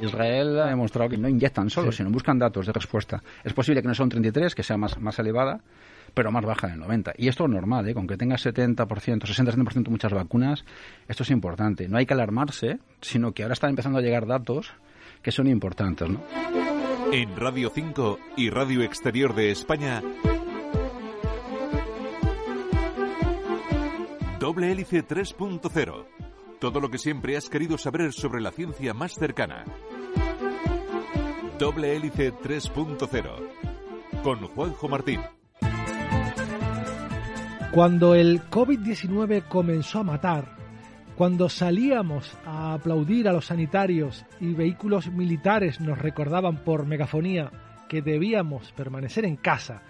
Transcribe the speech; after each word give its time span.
Israel 0.00 0.60
ha 0.60 0.66
demostrado 0.66 1.10
que 1.10 1.18
no 1.18 1.28
inyectan 1.28 1.70
solo, 1.70 1.92
sino 1.92 2.10
buscan 2.10 2.38
datos 2.38 2.66
de 2.66 2.72
respuesta. 2.72 3.22
Es 3.44 3.52
posible 3.52 3.82
que 3.82 3.88
no 3.88 3.94
son 3.94 4.08
33, 4.08 4.54
que 4.54 4.62
sea 4.62 4.76
más, 4.76 4.98
más 4.98 5.18
elevada, 5.18 5.60
pero 6.14 6.30
más 6.30 6.44
baja 6.44 6.68
del 6.68 6.80
90. 6.80 7.14
Y 7.16 7.28
esto 7.28 7.44
es 7.44 7.50
normal, 7.50 7.88
¿eh? 7.88 7.94
con 7.94 8.06
que 8.06 8.16
tenga 8.16 8.36
70%, 8.36 8.86
60-70% 8.86 9.88
muchas 9.88 10.12
vacunas, 10.12 10.64
esto 11.06 11.22
es 11.22 11.30
importante. 11.30 11.88
No 11.88 11.98
hay 11.98 12.06
que 12.06 12.14
alarmarse, 12.14 12.78
sino 13.00 13.32
que 13.32 13.42
ahora 13.42 13.54
están 13.54 13.70
empezando 13.70 13.98
a 13.98 14.02
llegar 14.02 14.26
datos 14.26 14.72
que 15.22 15.32
son 15.32 15.48
importantes. 15.48 16.08
¿no? 16.08 16.22
En 17.12 17.36
Radio 17.36 17.70
5 17.74 18.18
y 18.36 18.50
Radio 18.50 18.82
Exterior 18.82 19.34
de 19.34 19.50
España, 19.50 20.02
Doble 24.38 24.70
Hélice 24.70 25.06
3.0. 25.06 26.27
Todo 26.58 26.80
lo 26.80 26.90
que 26.90 26.98
siempre 26.98 27.36
has 27.36 27.48
querido 27.48 27.78
saber 27.78 28.12
sobre 28.12 28.40
la 28.40 28.50
ciencia 28.50 28.92
más 28.92 29.14
cercana. 29.14 29.64
Doble 31.56 31.94
Hélice 31.94 32.32
3.0. 32.34 34.22
Con 34.24 34.46
Juanjo 34.48 34.88
Martín. 34.88 35.20
Cuando 37.70 38.16
el 38.16 38.42
COVID-19 38.50 39.46
comenzó 39.46 40.00
a 40.00 40.04
matar, 40.04 40.56
cuando 41.14 41.48
salíamos 41.48 42.36
a 42.44 42.74
aplaudir 42.74 43.28
a 43.28 43.32
los 43.32 43.46
sanitarios 43.46 44.24
y 44.40 44.52
vehículos 44.52 45.12
militares 45.12 45.80
nos 45.80 45.98
recordaban 45.98 46.64
por 46.64 46.86
megafonía 46.86 47.52
que 47.88 48.02
debíamos 48.02 48.72
permanecer 48.72 49.24
en 49.24 49.36
casa, 49.36 49.82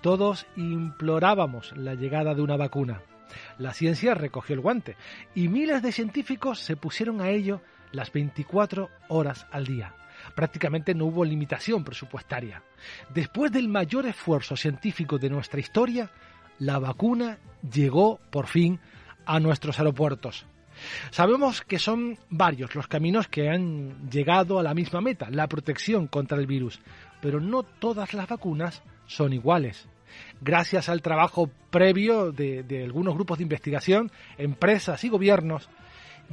todos 0.00 0.46
implorábamos 0.56 1.76
la 1.76 1.94
llegada 1.94 2.34
de 2.34 2.42
una 2.42 2.56
vacuna. 2.56 3.02
La 3.58 3.72
ciencia 3.72 4.14
recogió 4.14 4.54
el 4.54 4.60
guante 4.60 4.96
y 5.34 5.48
miles 5.48 5.82
de 5.82 5.92
científicos 5.92 6.60
se 6.60 6.76
pusieron 6.76 7.20
a 7.20 7.30
ello 7.30 7.60
las 7.92 8.12
24 8.12 8.90
horas 9.08 9.46
al 9.50 9.66
día. 9.66 9.94
Prácticamente 10.34 10.94
no 10.94 11.06
hubo 11.06 11.24
limitación 11.24 11.84
presupuestaria. 11.84 12.62
Después 13.14 13.52
del 13.52 13.68
mayor 13.68 14.06
esfuerzo 14.06 14.56
científico 14.56 15.18
de 15.18 15.30
nuestra 15.30 15.60
historia, 15.60 16.10
la 16.58 16.78
vacuna 16.78 17.38
llegó 17.72 18.18
por 18.30 18.46
fin 18.46 18.80
a 19.26 19.40
nuestros 19.40 19.78
aeropuertos. 19.78 20.46
Sabemos 21.10 21.62
que 21.62 21.78
son 21.78 22.18
varios 22.30 22.74
los 22.74 22.86
caminos 22.86 23.28
que 23.28 23.48
han 23.48 24.10
llegado 24.10 24.58
a 24.58 24.62
la 24.62 24.74
misma 24.74 25.00
meta, 25.00 25.28
la 25.30 25.48
protección 25.48 26.06
contra 26.06 26.38
el 26.38 26.46
virus, 26.46 26.80
pero 27.20 27.40
no 27.40 27.62
todas 27.62 28.14
las 28.14 28.28
vacunas 28.28 28.82
son 29.06 29.32
iguales. 29.32 29.88
Gracias 30.40 30.88
al 30.88 31.02
trabajo 31.02 31.50
previo 31.70 32.32
de, 32.32 32.82
algunos 32.84 33.14
grupos 33.14 33.38
de 33.38 33.44
investigación, 33.44 34.10
empresas 34.36 35.02
y 35.04 35.08
gobiernos, 35.08 35.68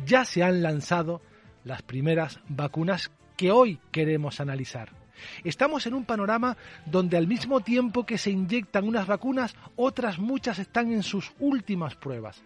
ya 0.05 0.25
se 0.25 0.43
han 0.43 0.61
lanzado 0.61 1.21
las 1.63 1.81
primeras 1.81 2.39
vacunas 2.47 3.11
que 3.37 3.51
hoy 3.51 3.79
queremos 3.91 4.39
analizar. 4.39 4.91
Estamos 5.43 5.87
en 5.87 5.93
un 5.93 6.05
panorama 6.05 6.57
donde 6.85 7.17
al 7.17 7.27
mismo 7.27 7.61
tiempo 7.61 8.05
que 8.05 8.17
se 8.17 8.31
inyectan 8.31 8.87
unas 8.87 9.07
vacunas, 9.07 9.55
otras 9.75 10.19
muchas 10.19 10.59
están 10.59 10.91
en 10.91 11.03
sus 11.03 11.33
últimas 11.39 11.95
pruebas, 11.95 12.43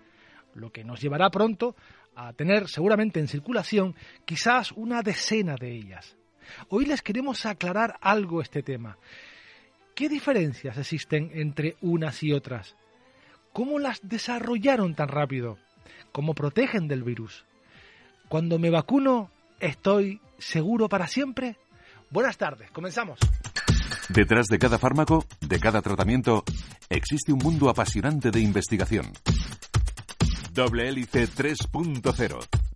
lo 0.54 0.72
que 0.72 0.84
nos 0.84 1.02
llevará 1.02 1.30
pronto 1.30 1.76
a 2.16 2.34
tener 2.34 2.68
seguramente 2.68 3.20
en 3.20 3.28
circulación 3.28 3.96
quizás 4.26 4.72
una 4.74 5.02
decena 5.02 5.56
de 5.56 5.72
ellas. 5.72 6.16
Hoy 6.70 6.86
les 6.86 7.02
queremos 7.02 7.46
aclarar 7.46 7.98
algo 8.02 8.42
este 8.42 8.64
tema. 8.64 8.98
¿Qué 10.00 10.08
diferencias 10.08 10.78
existen 10.78 11.30
entre 11.34 11.76
unas 11.82 12.24
y 12.24 12.32
otras? 12.32 12.74
¿Cómo 13.52 13.80
las 13.80 14.00
desarrollaron 14.02 14.96
tan 14.96 15.10
rápido? 15.10 15.58
¿Cómo 16.14 16.34
protegen 16.34 16.88
del 16.88 17.04
virus? 17.04 17.44
Cuando 18.30 18.58
me 18.60 18.70
vacuno, 18.70 19.30
¿estoy 19.60 20.22
seguro 20.38 20.88
para 20.88 21.06
siempre? 21.06 21.58
Buenas 22.12 22.38
tardes, 22.38 22.72
comenzamos. 22.72 23.20
Detrás 24.08 24.48
de 24.48 24.58
cada 24.58 24.80
fármaco, 24.80 25.26
de 25.42 25.60
cada 25.60 25.82
tratamiento, 25.82 26.46
existe 26.90 27.34
un 27.34 27.40
mundo 27.40 27.70
apasionante 27.70 28.32
de 28.32 28.40
investigación. 28.40 29.12
Doble 30.54 30.88
Hélice 30.88 31.28
3.0 31.28 32.69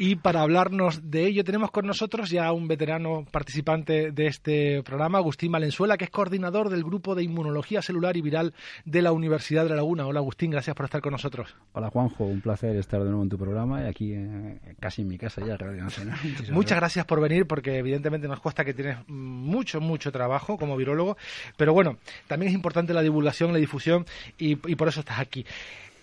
Y 0.00 0.14
para 0.14 0.42
hablarnos 0.42 1.10
de 1.10 1.26
ello 1.26 1.42
tenemos 1.42 1.72
con 1.72 1.84
nosotros 1.84 2.30
ya 2.30 2.52
un 2.52 2.68
veterano 2.68 3.24
participante 3.32 4.12
de 4.12 4.28
este 4.28 4.80
programa, 4.84 5.18
Agustín 5.18 5.50
Valenzuela, 5.50 5.96
que 5.96 6.04
es 6.04 6.10
coordinador 6.10 6.68
del 6.68 6.84
Grupo 6.84 7.16
de 7.16 7.24
Inmunología 7.24 7.82
Celular 7.82 8.16
y 8.16 8.22
Viral 8.22 8.54
de 8.84 9.02
la 9.02 9.10
Universidad 9.10 9.64
de 9.64 9.70
La 9.70 9.76
Laguna. 9.76 10.06
Hola 10.06 10.20
Agustín, 10.20 10.52
gracias 10.52 10.76
por 10.76 10.84
estar 10.84 11.00
con 11.00 11.10
nosotros. 11.10 11.52
Hola 11.72 11.90
Juanjo, 11.90 12.24
un 12.26 12.40
placer 12.40 12.76
estar 12.76 13.02
de 13.02 13.06
nuevo 13.06 13.24
en 13.24 13.28
tu 13.28 13.36
programa 13.36 13.82
y 13.82 13.86
aquí 13.86 14.12
eh, 14.12 14.60
casi 14.78 15.02
en 15.02 15.08
mi 15.08 15.18
casa 15.18 15.44
ya, 15.44 15.56
Radio 15.56 15.82
Nacional. 15.82 16.16
Muchas 16.52 16.78
gracias 16.78 17.04
por 17.04 17.20
venir 17.20 17.48
porque 17.48 17.78
evidentemente 17.78 18.28
nos 18.28 18.38
cuesta 18.38 18.64
que 18.64 18.74
tienes 18.74 18.98
mucho, 19.08 19.80
mucho 19.80 20.12
trabajo 20.12 20.56
como 20.58 20.76
virólogo, 20.76 21.16
pero 21.56 21.72
bueno, 21.72 21.98
también 22.28 22.50
es 22.50 22.54
importante 22.54 22.94
la 22.94 23.02
divulgación, 23.02 23.52
la 23.52 23.58
difusión 23.58 24.06
y, 24.38 24.50
y 24.50 24.76
por 24.76 24.86
eso 24.86 25.00
estás 25.00 25.18
aquí. 25.18 25.44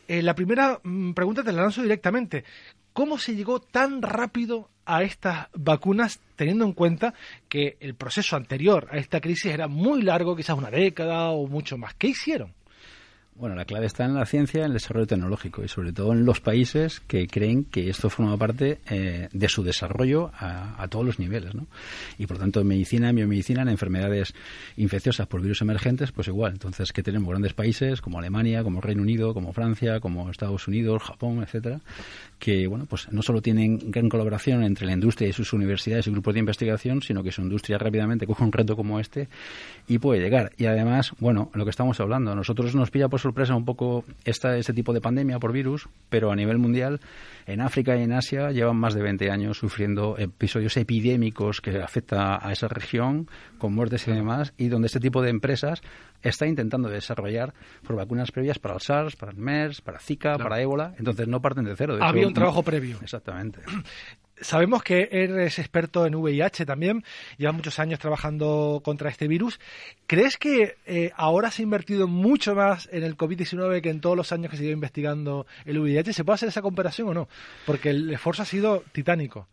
Eh, 0.08 0.22
la 0.22 0.36
primera 0.36 0.80
mm, 0.84 1.14
pregunta 1.14 1.44
te 1.44 1.52
la 1.52 1.64
lanzo 1.64 1.82
directamente. 1.82 2.44
¿Cómo 2.94 3.18
se 3.18 3.36
llegó 3.36 3.60
tan 3.60 4.02
rápido 4.02 4.70
a 4.86 5.04
estas 5.04 5.48
vacunas 5.54 6.20
teniendo 6.36 6.66
en 6.66 6.74
cuenta 6.74 7.14
que 7.50 7.78
el 7.80 7.96
proceso 7.96 8.36
anterior 8.36 8.88
a 8.92 8.98
esta 8.98 9.20
crisis 9.20 9.52
era 9.52 9.68
muy 9.68 10.02
largo, 10.02 10.36
quizás 10.36 10.58
una 10.58 10.70
década 10.70 11.32
o 11.32 11.48
mucho 11.48 11.78
más? 11.78 11.94
¿Qué 11.96 12.08
hicieron? 12.08 12.54
Bueno, 13.38 13.54
la 13.54 13.66
clave 13.66 13.86
está 13.86 14.06
en 14.06 14.14
la 14.14 14.26
ciencia, 14.26 14.62
en 14.62 14.68
el 14.68 14.74
desarrollo 14.74 15.08
tecnológico 15.08 15.62
y 15.62 15.68
sobre 15.68 15.92
todo 15.92 16.14
en 16.14 16.24
los 16.24 16.40
países 16.40 17.02
que 17.02 17.28
creen 17.28 17.66
que 17.66 17.90
esto 17.90 18.10
forma 18.10 18.38
parte 18.38 18.80
eh, 18.90 19.28
de 19.30 19.50
su 19.50 19.62
desarrollo 19.62 20.32
a, 20.40 20.88
todos 20.88 21.06
los 21.06 21.20
niveles, 21.20 21.54
¿no? 21.54 21.68
Y 22.18 22.28
por 22.28 22.38
tanto 22.38 22.62
en 22.62 22.68
medicina, 22.68 23.10
en 23.10 23.18
biomedicina, 23.18 23.64
en 23.64 23.68
enfermedades 23.68 24.34
infecciosas 24.78 25.28
por 25.28 25.42
virus 25.42 25.62
emergentes, 25.62 26.14
pues 26.14 26.30
igual. 26.30 26.54
Entonces 26.54 26.94
que 26.94 27.04
tenemos 27.04 27.28
grandes 27.28 27.54
países 27.54 28.00
como 28.00 28.20
Alemania, 28.20 28.64
como 28.64 28.80
Reino 28.80 29.02
Unido, 29.02 29.34
como 29.34 29.52
Francia, 29.52 30.00
como 30.00 30.30
Estados 30.30 30.70
Unidos, 30.70 31.04
Japón, 31.04 31.44
etcétera, 31.44 31.82
que 32.40 32.68
bueno, 32.68 32.86
pues 32.86 33.12
no 33.12 33.22
solo 33.22 33.42
tienen 33.42 33.92
gran 33.92 34.08
colaboración 34.08 34.64
entre 34.64 34.86
la 34.86 34.94
industria 34.94 35.28
y 35.28 35.34
sus 35.34 35.52
universidades 35.52 36.08
y 36.08 36.12
grupos 36.12 36.36
de 36.36 36.40
investigación, 36.40 37.02
sino 37.02 37.22
que 37.22 37.34
su 37.34 37.42
industria 37.42 37.78
rápidamente 37.80 38.26
coge 38.28 38.46
un 38.46 38.54
reto 38.54 38.78
como 38.78 38.98
este 38.98 39.28
y 39.90 39.98
puede 39.98 40.22
llegar. 40.22 40.54
Y 40.58 40.68
además, 40.68 41.12
bueno, 41.20 41.52
lo 41.54 41.66
que 41.66 41.72
estamos 41.72 42.00
hablando, 42.00 42.34
nosotros 42.34 42.74
nos 42.76 42.92
pilla 42.92 43.10
por 43.10 43.25
sorpresa 43.26 43.56
un 43.56 43.66
poco 43.66 44.06
esta, 44.24 44.56
este 44.56 44.72
tipo 44.72 44.94
de 44.94 45.02
pandemia 45.02 45.40
por 45.40 45.52
virus, 45.52 45.90
pero 46.10 46.32
a 46.32 46.36
nivel 46.36 46.60
mundial, 46.60 47.02
en 47.48 47.60
África 47.60 47.98
y 47.98 48.04
en 48.04 48.14
Asia 48.14 48.52
llevan 48.52 48.78
más 48.78 48.94
de 48.94 49.02
20 49.02 49.32
años 49.32 49.58
sufriendo 49.58 50.16
episodios 50.18 50.78
epidémicos 50.78 51.60
que 51.60 51.82
afectan 51.82 52.38
a 52.40 52.52
esa 52.52 52.68
región, 52.68 53.28
con 53.58 53.74
muertes 53.74 54.08
y 54.08 54.12
demás, 54.12 54.54
y 54.58 54.68
donde 54.68 54.86
este 54.88 55.00
tipo 55.00 55.24
de 55.24 55.32
empresas 55.32 55.82
está 56.22 56.46
intentando 56.46 56.88
desarrollar 56.88 57.54
por 57.86 57.96
vacunas 57.96 58.32
previas 58.32 58.60
para 58.60 58.76
el 58.76 58.82
SARS, 58.82 59.16
para 59.16 59.32
el 59.32 59.38
MERS, 59.38 59.82
para 59.82 60.00
Zika, 60.00 60.38
para 60.38 60.62
ébola. 60.62 60.94
Entonces 61.00 61.28
no 61.28 61.42
parten 61.42 61.66
de 61.66 61.76
cero. 61.76 61.96
De 61.96 62.04
Había 62.04 62.28
un 62.28 62.34
trabajo 62.34 62.62
previo. 62.62 63.00
Exactamente. 63.02 63.62
Sabemos 64.42 64.84
que 64.84 65.08
eres 65.12 65.60
experto 65.60 66.06
en 66.06 66.16
VIH 66.16 66.66
también, 66.66 67.04
llevas 67.38 67.56
muchos 67.56 67.80
años 67.80 68.00
trabajando 68.00 68.82
contra 68.84 69.10
este 69.10 69.28
virus. 69.28 69.60
¿Crees 70.08 70.38
que 70.38 70.76
eh, 70.86 71.12
ahora 71.16 71.52
se 71.52 71.62
ha 71.62 71.64
invertido 71.64 72.08
mucho 72.08 72.54
más 72.54 72.90
en 72.92 73.04
el 73.04 73.16
COVID-19 73.16 73.82
que 73.82 73.90
en 73.90 74.02
todos 74.02 74.18
los 74.18 74.32
años 74.32 74.52
que 74.52 74.58
se 74.58 74.64
lleva 74.64 74.74
investigando 74.74 75.46
el 75.64 75.80
VIH? 75.80 76.14
¿Se 76.14 76.24
puede 76.26 76.36
hacer 76.36 76.50
esa 76.50 76.62
comparación 76.62 77.08
o 77.10 77.14
no? 77.14 77.30
Porque 77.66 77.92
el 77.92 78.12
esfuerzo 78.12 78.42
ha 78.42 78.46
sido 78.46 78.84
titánico. 78.92 79.48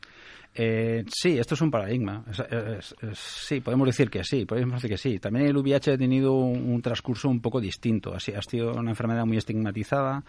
Eh, 0.54 1.04
sí, 1.08 1.38
esto 1.38 1.54
es 1.54 1.60
un 1.62 1.70
paradigma. 1.70 2.24
Es, 2.30 2.40
es, 2.40 2.94
es, 3.00 3.18
sí, 3.18 3.60
podemos 3.60 3.86
decir 3.86 4.10
que 4.10 4.22
sí, 4.24 4.44
podemos 4.44 4.74
decir 4.74 4.90
que 4.90 4.98
sí. 4.98 5.18
También 5.18 5.46
el 5.46 5.56
VIH 5.56 5.92
ha 5.92 5.98
tenido 5.98 6.32
un, 6.34 6.70
un 6.70 6.82
transcurso 6.82 7.28
un 7.28 7.40
poco 7.40 7.60
distinto. 7.60 8.12
Ha, 8.12 8.16
ha 8.16 8.42
sido 8.42 8.72
una 8.72 8.90
enfermedad 8.90 9.24
muy 9.24 9.38
estigmatizada, 9.38 10.24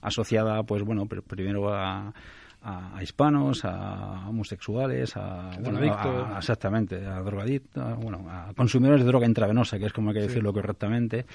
asociada, 0.00 0.62
pues 0.62 0.82
bueno, 0.82 1.06
primero 1.06 1.74
a 1.74 2.14
a, 2.64 3.02
hispanos, 3.02 3.64
a 3.64 4.28
homosexuales, 4.28 5.16
a, 5.16 5.50
exactamente, 6.38 7.06
a 7.06 7.20
drogadictos, 7.20 7.98
bueno, 7.98 8.24
a 8.28 8.54
consumidores 8.54 9.02
de 9.02 9.06
droga 9.06 9.26
intravenosa, 9.26 9.78
que 9.78 9.86
es 9.86 9.92
como 9.92 10.10
hay 10.10 10.14
que 10.14 10.22
decirlo 10.22 10.52
correctamente. 10.52 11.26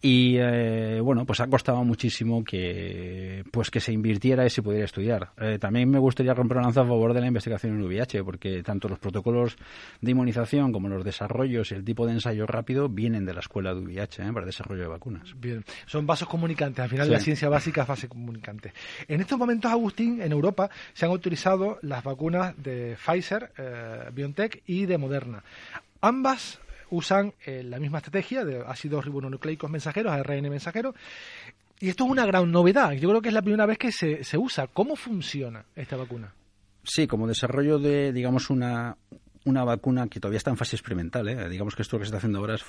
Y 0.00 0.36
eh, 0.38 1.00
bueno, 1.00 1.24
pues 1.24 1.40
ha 1.40 1.48
costado 1.48 1.82
muchísimo 1.84 2.44
que 2.44 3.42
pues 3.50 3.70
que 3.70 3.80
se 3.80 3.92
invirtiera 3.92 4.46
y 4.46 4.50
se 4.50 4.62
pudiera 4.62 4.84
estudiar. 4.84 5.30
Eh, 5.38 5.58
también 5.58 5.90
me 5.90 5.98
gustaría 5.98 6.34
romper 6.34 6.58
una 6.58 6.66
lanza 6.66 6.82
a 6.82 6.86
favor 6.86 7.12
de 7.12 7.20
la 7.20 7.26
investigación 7.26 7.74
en 7.74 7.82
VIH, 7.82 8.22
porque 8.22 8.62
tanto 8.62 8.88
los 8.88 8.98
protocolos 8.98 9.56
de 10.00 10.10
inmunización 10.10 10.72
como 10.72 10.88
los 10.88 11.04
desarrollos 11.04 11.72
y 11.72 11.74
el 11.74 11.84
tipo 11.84 12.06
de 12.06 12.12
ensayo 12.12 12.46
rápido 12.46 12.88
vienen 12.88 13.24
de 13.24 13.34
la 13.34 13.40
escuela 13.40 13.74
de 13.74 13.80
VIH 13.80 14.22
¿eh? 14.22 14.26
para 14.32 14.40
el 14.40 14.46
desarrollo 14.46 14.82
de 14.82 14.88
vacunas. 14.88 15.34
Bien, 15.38 15.64
son 15.86 16.06
vasos 16.06 16.28
comunicantes, 16.28 16.82
al 16.82 16.90
final 16.90 17.10
la 17.10 17.20
ciencia 17.20 17.48
básica 17.48 17.82
es 17.82 17.88
base 17.88 18.08
comunicante. 18.08 18.72
En 19.08 19.20
estos 19.20 19.38
momentos, 19.38 19.70
Agustín, 19.70 20.20
en 20.22 20.30
Europa 20.30 20.70
se 20.94 21.06
han 21.06 21.12
utilizado 21.12 21.78
las 21.82 22.02
vacunas 22.04 22.54
de 22.62 22.96
Pfizer, 22.96 23.52
eh, 23.56 24.10
BioNTech 24.12 24.62
y 24.66 24.86
de 24.86 24.98
Moderna. 24.98 25.42
Ambas 26.00 26.60
usan 26.90 27.34
eh, 27.44 27.62
la 27.64 27.78
misma 27.78 27.98
estrategia 27.98 28.44
de 28.44 28.62
ácidos 28.66 29.04
ribonucleicos 29.04 29.70
mensajeros, 29.70 30.12
ARN 30.12 30.48
mensajero, 30.48 30.94
y 31.78 31.88
esto 31.88 32.04
es 32.04 32.10
una 32.10 32.24
gran 32.24 32.50
novedad. 32.50 32.92
Yo 32.92 33.08
creo 33.08 33.20
que 33.20 33.28
es 33.28 33.34
la 33.34 33.42
primera 33.42 33.66
vez 33.66 33.78
que 33.78 33.92
se, 33.92 34.24
se 34.24 34.38
usa. 34.38 34.66
¿Cómo 34.68 34.96
funciona 34.96 35.64
esta 35.74 35.96
vacuna? 35.96 36.32
Sí, 36.82 37.06
como 37.06 37.26
desarrollo 37.26 37.78
de, 37.78 38.12
digamos, 38.12 38.48
una, 38.48 38.96
una 39.44 39.64
vacuna 39.64 40.08
que 40.08 40.20
todavía 40.20 40.38
está 40.38 40.50
en 40.50 40.56
fase 40.56 40.76
experimental. 40.76 41.28
¿eh? 41.28 41.48
Digamos 41.48 41.74
que 41.74 41.82
esto 41.82 41.98
que 41.98 42.04
se 42.04 42.08
está 42.08 42.18
haciendo 42.18 42.38
ahora 42.38 42.54
es 42.54 42.64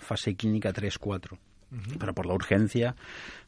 fase 0.00 0.34
clínica 0.34 0.72
3-4. 0.72 1.38
Pero 1.98 2.14
por 2.14 2.26
la 2.26 2.34
urgencia, 2.34 2.94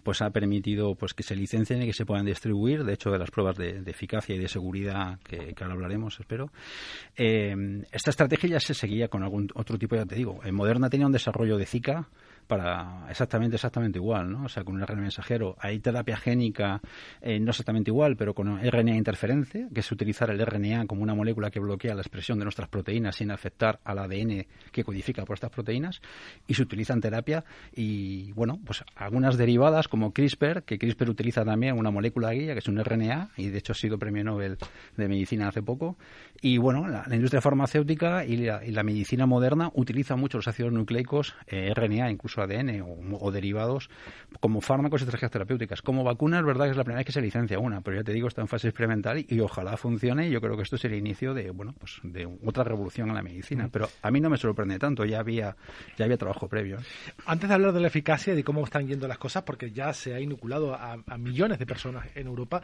pues 0.02 0.20
ha 0.22 0.30
permitido 0.30 0.94
pues 0.94 1.14
que 1.14 1.22
se 1.22 1.34
licencien 1.34 1.82
y 1.82 1.86
que 1.86 1.92
se 1.92 2.04
puedan 2.04 2.26
distribuir. 2.26 2.84
De 2.84 2.92
hecho, 2.92 3.10
de 3.10 3.18
las 3.18 3.30
pruebas 3.30 3.56
de, 3.56 3.82
eficacia 3.86 4.34
y 4.34 4.38
de 4.38 4.48
seguridad 4.48 5.18
que, 5.24 5.54
ahora 5.60 5.74
hablaremos, 5.74 6.18
espero. 6.20 6.50
Eh, 7.16 7.82
esta 7.92 8.10
estrategia 8.10 8.50
ya 8.50 8.60
se 8.60 8.74
seguía 8.74 9.08
con 9.08 9.22
algún 9.22 9.48
otro 9.54 9.78
tipo, 9.78 9.96
ya 9.96 10.04
te 10.04 10.16
digo. 10.16 10.40
En 10.44 10.54
Moderna 10.54 10.90
tenía 10.90 11.06
un 11.06 11.12
desarrollo 11.12 11.56
de 11.56 11.66
Zika 11.66 12.08
para 12.50 13.06
exactamente 13.08 13.54
exactamente 13.54 14.00
igual, 14.00 14.32
¿no? 14.32 14.46
O 14.46 14.48
sea, 14.48 14.64
con 14.64 14.74
un 14.74 14.84
RNA 14.84 15.02
mensajero 15.02 15.54
hay 15.60 15.78
terapia 15.78 16.16
génica 16.16 16.80
eh, 17.22 17.38
no 17.38 17.50
exactamente 17.50 17.92
igual, 17.92 18.16
pero 18.16 18.34
con 18.34 18.58
RNA 18.60 18.96
interferencia, 18.96 19.68
que 19.72 19.78
es 19.78 19.92
utilizar 19.92 20.30
el 20.30 20.44
RNA 20.44 20.86
como 20.88 21.04
una 21.04 21.14
molécula 21.14 21.52
que 21.52 21.60
bloquea 21.60 21.94
la 21.94 22.00
expresión 22.00 22.40
de 22.40 22.44
nuestras 22.44 22.68
proteínas 22.68 23.14
sin 23.14 23.30
afectar 23.30 23.78
al 23.84 24.00
ADN 24.00 24.46
que 24.72 24.82
codifica 24.82 25.24
por 25.24 25.34
estas 25.34 25.50
proteínas 25.50 26.02
y 26.48 26.54
se 26.54 26.62
utiliza 26.62 26.92
en 26.92 27.00
terapia 27.00 27.44
y 27.72 28.32
bueno, 28.32 28.58
pues 28.66 28.82
algunas 28.96 29.36
derivadas 29.36 29.86
como 29.86 30.12
CRISPR, 30.12 30.64
que 30.64 30.76
CRISPR 30.76 31.08
utiliza 31.08 31.44
también 31.44 31.78
una 31.78 31.92
molécula 31.92 32.32
guía 32.32 32.54
que 32.54 32.58
es 32.58 32.68
un 32.68 32.82
RNA 32.82 33.30
y 33.36 33.50
de 33.50 33.58
hecho 33.58 33.72
ha 33.72 33.76
sido 33.76 33.96
premio 33.96 34.24
Nobel 34.24 34.58
de 34.96 35.06
medicina 35.06 35.46
hace 35.46 35.62
poco 35.62 35.96
y 36.42 36.58
bueno, 36.58 36.88
la, 36.88 37.04
industria 37.14 37.40
farmacéutica 37.40 38.24
y 38.24 38.38
la, 38.38 38.82
medicina 38.82 39.26
moderna 39.26 39.70
utiliza 39.74 40.16
mucho 40.16 40.38
los 40.38 40.48
ácidos 40.48 40.72
nucleicos 40.72 41.36
eh, 41.46 41.72
RNA 41.74 42.10
incluso 42.10 42.39
ADN 42.42 42.82
o, 43.20 43.30
derivados 43.30 43.90
como 44.40 44.60
fármacos 44.60 45.00
y 45.00 45.04
estrategias 45.04 45.30
terapéuticas. 45.30 45.82
Como 45.82 46.04
vacunas, 46.04 46.44
verdad 46.44 46.66
que 46.66 46.72
es 46.72 46.76
la 46.76 46.84
primera 46.84 46.98
vez 46.98 47.06
que 47.06 47.12
se 47.12 47.20
licencia 47.20 47.58
una, 47.58 47.80
pero 47.80 47.96
ya 47.96 48.04
te 48.04 48.12
digo, 48.12 48.28
está 48.28 48.40
en 48.40 48.48
fase 48.48 48.68
experimental 48.68 49.24
y, 49.26 49.40
ojalá 49.40 49.76
funcione. 49.76 50.28
Y 50.28 50.30
yo 50.30 50.40
creo 50.40 50.56
que 50.56 50.62
esto 50.62 50.76
es 50.76 50.84
el 50.84 50.94
inicio 50.94 51.34
de, 51.34 51.50
bueno, 51.50 51.74
pues 51.78 51.98
de 52.02 52.28
otra 52.44 52.64
revolución 52.64 53.08
en 53.08 53.14
la 53.14 53.22
medicina. 53.22 53.68
Pero 53.72 53.88
a 54.02 54.10
mí 54.10 54.20
no 54.20 54.30
me 54.30 54.36
sorprende 54.36 54.78
tanto, 54.78 55.04
ya 55.04 55.20
había, 55.20 55.56
ya 55.96 56.04
había 56.04 56.16
trabajo 56.16 56.48
previo. 56.48 56.78
Antes 57.26 57.48
de 57.48 57.54
hablar 57.54 57.72
de 57.72 57.80
la 57.80 57.88
eficacia 57.88 58.32
y 58.32 58.36
de 58.36 58.44
cómo 58.44 58.64
están 58.64 58.86
yendo 58.86 59.08
las 59.08 59.18
cosas, 59.18 59.42
porque 59.42 59.70
ya 59.70 59.92
se 59.92 60.14
ha 60.14 60.20
inoculado 60.20 60.74
a, 60.74 60.96
millones 61.18 61.58
de 61.58 61.66
personas 61.66 62.06
en 62.14 62.26
Europa, 62.26 62.62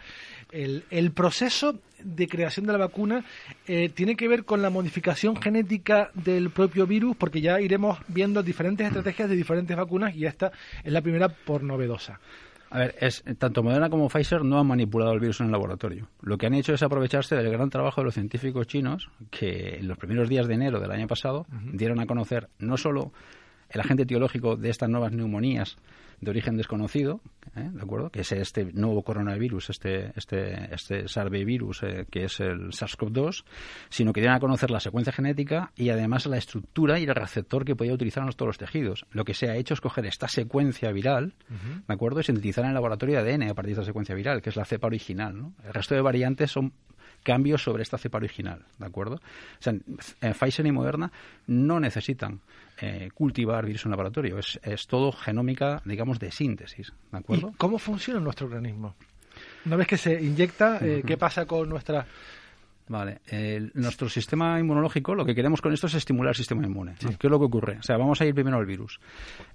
el, 0.50 0.84
el, 0.90 1.12
proceso 1.12 1.78
de 2.02 2.26
creación 2.26 2.66
de 2.66 2.72
la 2.72 2.78
vacuna 2.78 3.24
eh, 3.66 3.90
tiene 3.90 4.16
que 4.16 4.28
ver 4.28 4.44
con 4.44 4.62
la 4.62 4.70
modificación 4.70 5.36
genética 5.36 6.10
del 6.14 6.50
propio 6.50 6.86
virus, 6.86 7.16
porque 7.16 7.40
ya 7.40 7.60
iremos 7.60 7.98
viendo 8.08 8.42
diferentes 8.42 8.86
estrategias 8.86 9.28
de 9.28 9.36
diferentes 9.36 9.55
vacunas 9.62 10.14
y 10.14 10.26
esta 10.26 10.52
es 10.82 10.92
la 10.92 11.02
primera 11.02 11.28
por 11.28 11.62
novedosa. 11.62 12.20
A 12.70 12.80
ver, 12.80 12.96
es, 13.00 13.22
tanto 13.38 13.62
Moderna 13.62 13.88
como 13.88 14.08
Pfizer 14.08 14.44
no 14.44 14.58
han 14.58 14.66
manipulado 14.66 15.12
el 15.12 15.20
virus 15.20 15.40
en 15.40 15.46
el 15.46 15.52
laboratorio. 15.52 16.08
Lo 16.20 16.36
que 16.36 16.46
han 16.46 16.54
hecho 16.54 16.74
es 16.74 16.82
aprovecharse 16.82 17.36
del 17.36 17.50
gran 17.50 17.70
trabajo 17.70 18.00
de 18.00 18.06
los 18.06 18.14
científicos 18.14 18.66
chinos 18.66 19.08
que 19.30 19.76
en 19.76 19.88
los 19.88 19.98
primeros 19.98 20.28
días 20.28 20.48
de 20.48 20.54
enero 20.54 20.80
del 20.80 20.90
año 20.90 21.06
pasado 21.06 21.46
dieron 21.72 22.00
a 22.00 22.06
conocer 22.06 22.48
no 22.58 22.76
solo 22.76 23.12
el 23.70 23.80
agente 23.80 24.02
etiológico 24.02 24.56
de 24.56 24.70
estas 24.70 24.88
nuevas 24.88 25.12
neumonías 25.12 25.76
de 26.20 26.30
origen 26.30 26.56
desconocido, 26.56 27.20
¿eh? 27.56 27.68
¿de 27.70 27.82
acuerdo? 27.82 28.10
Que 28.10 28.20
es 28.20 28.32
este 28.32 28.64
nuevo 28.72 29.02
coronavirus, 29.02 29.70
este, 29.70 30.12
este, 30.16 30.74
este 30.74 31.08
SARS-virus, 31.08 31.82
eh, 31.82 32.06
que 32.10 32.24
es 32.24 32.40
el 32.40 32.72
SARS-CoV-2, 32.72 33.44
sino 33.88 34.12
que 34.12 34.20
dieron 34.20 34.36
a 34.36 34.40
conocer 34.40 34.70
la 34.70 34.80
secuencia 34.80 35.12
genética 35.12 35.72
y 35.76 35.90
además 35.90 36.26
la 36.26 36.38
estructura 36.38 36.98
y 36.98 37.04
el 37.04 37.14
receptor 37.14 37.64
que 37.64 37.76
podía 37.76 37.94
utilizar 37.94 38.24
en 38.24 38.30
todos 38.30 38.48
los 38.48 38.58
tejidos. 38.58 39.06
Lo 39.10 39.24
que 39.24 39.34
se 39.34 39.48
ha 39.48 39.56
hecho 39.56 39.74
es 39.74 39.80
coger 39.80 40.06
esta 40.06 40.28
secuencia 40.28 40.90
viral, 40.92 41.34
¿de 41.86 41.94
acuerdo? 41.94 42.20
Y 42.20 42.24
sintetizar 42.24 42.64
en 42.64 42.70
el 42.70 42.74
laboratorio 42.74 43.22
de 43.22 43.32
ADN 43.32 43.50
a 43.50 43.54
partir 43.54 43.74
de 43.74 43.80
esta 43.80 43.84
secuencia 43.84 44.14
viral, 44.14 44.42
que 44.42 44.50
es 44.50 44.56
la 44.56 44.64
cepa 44.64 44.86
original, 44.86 45.36
¿no? 45.36 45.54
El 45.64 45.74
resto 45.74 45.94
de 45.94 46.00
variantes 46.00 46.50
son 46.50 46.72
cambios 47.26 47.64
sobre 47.64 47.82
esta 47.82 47.98
cepa 47.98 48.18
original, 48.18 48.60
¿de 48.78 48.86
acuerdo? 48.86 49.16
O 49.16 49.62
sea, 49.62 49.74
Pfizer 50.32 50.64
y 50.64 50.70
Moderna 50.70 51.10
no 51.48 51.80
necesitan 51.80 52.40
eh, 52.80 53.10
cultivar 53.12 53.66
virus 53.66 53.84
en 53.84 53.90
laboratorio, 53.90 54.38
es, 54.38 54.60
es 54.62 54.86
todo 54.86 55.10
genómica, 55.10 55.82
digamos, 55.84 56.20
de 56.20 56.30
síntesis, 56.30 56.92
¿de 57.10 57.18
acuerdo? 57.18 57.50
¿Y 57.52 57.56
cómo 57.56 57.80
funciona 57.80 58.20
nuestro 58.20 58.46
organismo? 58.46 58.94
Una 59.64 59.74
vez 59.74 59.88
que 59.88 59.98
se 59.98 60.22
inyecta, 60.22 60.78
eh, 60.80 61.02
¿qué 61.04 61.16
pasa 61.16 61.46
con 61.46 61.68
nuestra 61.68 62.06
Vale, 62.88 63.20
nuestro 63.74 64.08
sistema 64.08 64.60
inmunológico, 64.60 65.14
lo 65.14 65.24
que 65.24 65.34
queremos 65.34 65.60
con 65.60 65.72
esto 65.72 65.88
es 65.88 65.94
estimular 65.94 66.30
el 66.30 66.36
sistema 66.36 66.64
inmune. 66.64 66.94
¿Qué 67.18 67.26
es 67.26 67.30
lo 67.30 67.38
que 67.38 67.44
ocurre? 67.44 67.78
O 67.78 67.82
sea, 67.82 67.96
vamos 67.96 68.20
a 68.20 68.26
ir 68.26 68.32
primero 68.32 68.58
al 68.58 68.66
virus. 68.66 69.00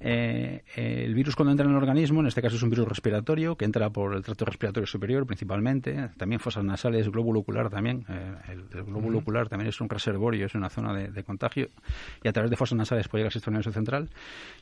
Eh, 0.01 0.63
el 0.75 1.13
virus 1.13 1.35
cuando 1.35 1.51
entra 1.51 1.65
en 1.65 1.71
el 1.71 1.77
organismo, 1.77 2.19
en 2.19 2.27
este 2.27 2.41
caso 2.41 2.57
es 2.57 2.63
un 2.63 2.69
virus 2.69 2.89
respiratorio, 2.89 3.55
que 3.55 3.63
entra 3.63 3.89
por 3.89 4.15
el 4.15 4.23
tracto 4.23 4.43
respiratorio 4.43 4.85
superior 4.85 5.25
principalmente, 5.25 6.09
también 6.17 6.41
fosas 6.41 6.65
nasales, 6.65 7.09
glóbulo 7.09 7.39
ocular 7.39 7.69
también. 7.69 8.05
Eh, 8.09 8.35
el, 8.49 8.83
glóbulo 8.83 9.19
ocular 9.19 9.47
también 9.47 9.69
es 9.69 9.79
un 9.79 9.87
reservorio, 9.87 10.45
es 10.47 10.55
una 10.55 10.69
zona 10.69 10.93
de, 10.93 11.23
contagio, 11.23 11.69
y 12.23 12.27
a 12.27 12.33
través 12.33 12.51
de 12.51 12.57
fosas 12.57 12.77
nasales 12.77 13.07
puede 13.07 13.21
llegar 13.21 13.29
al 13.29 13.33
sistema 13.33 13.57
nervioso 13.57 13.71
central. 13.71 14.09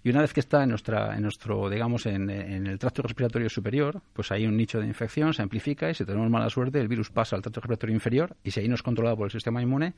Y 0.04 0.10
una 0.12 0.22
vez 0.22 0.32
que 0.32 0.42
está 0.42 0.62
en, 0.64 0.70
nuestra, 0.70 1.16
en 1.16 1.24
nuestro, 1.24 1.70
digamos, 1.70 2.06
en, 2.06 2.30
en 2.30 2.68
el 2.68 2.78
tracto 2.78 3.02
respiratorio 3.02 3.50
superior, 3.50 4.02
pues 4.14 4.32
hay 4.32 4.46
un 4.46 4.56
nicho 4.56 4.80
de 4.80 4.86
infección, 4.86 5.34
se 5.34 5.42
amplifica 5.42 5.90
y 5.90 5.96
si 5.96 6.06
tenemos 6.06 6.30
mala 6.30 6.50
suerte, 6.52 6.80
el 6.80 6.88
virus 6.88 7.10
pasa 7.10 7.36
al 7.36 7.42
tracto 7.42 7.62
respiratorio 7.62 7.96
inferior 7.96 8.36
y 8.44 8.52
se 8.52 8.59
ahí 8.60 8.68
no 8.68 8.76
es 8.76 8.84
controlado 8.84 9.18
por 9.18 9.26
el 9.26 9.32
sistema 9.32 9.62
inmune, 9.62 9.94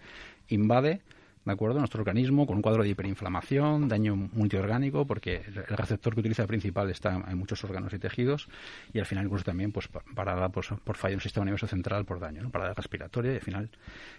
invade 0.50 1.02
¿de 1.46 1.52
acuerdo? 1.52 1.80
Nuestro 1.80 2.02
organismo 2.02 2.46
con 2.46 2.58
un 2.58 2.62
cuadro 2.62 2.84
de 2.84 2.90
hiperinflamación, 2.90 3.88
daño 3.88 4.16
multiorgánico, 4.16 5.06
porque 5.06 5.42
el 5.48 5.78
receptor 5.78 6.14
que 6.14 6.20
utiliza 6.20 6.46
principal 6.46 6.90
está 6.90 7.24
en 7.28 7.38
muchos 7.38 7.64
órganos 7.64 7.94
y 7.94 8.00
tejidos, 8.00 8.48
y 8.94 9.00
al 9.00 9.06
final 9.06 9.26
incluso 9.26 9.44
también 9.44 9.72
pues 9.72 9.88
parada 9.88 10.50
pues, 10.50 10.70
por 10.84 10.98
fallo 10.98 11.16
el 11.16 11.22
sistema 11.22 11.46
nervioso 11.46 11.68
central 11.68 12.06
por 12.06 12.20
daño, 12.20 12.44
¿no? 12.44 12.52
parada 12.52 12.74
respiratoria 12.74 13.32
y 13.32 13.36
al 13.36 13.42
final 13.42 13.70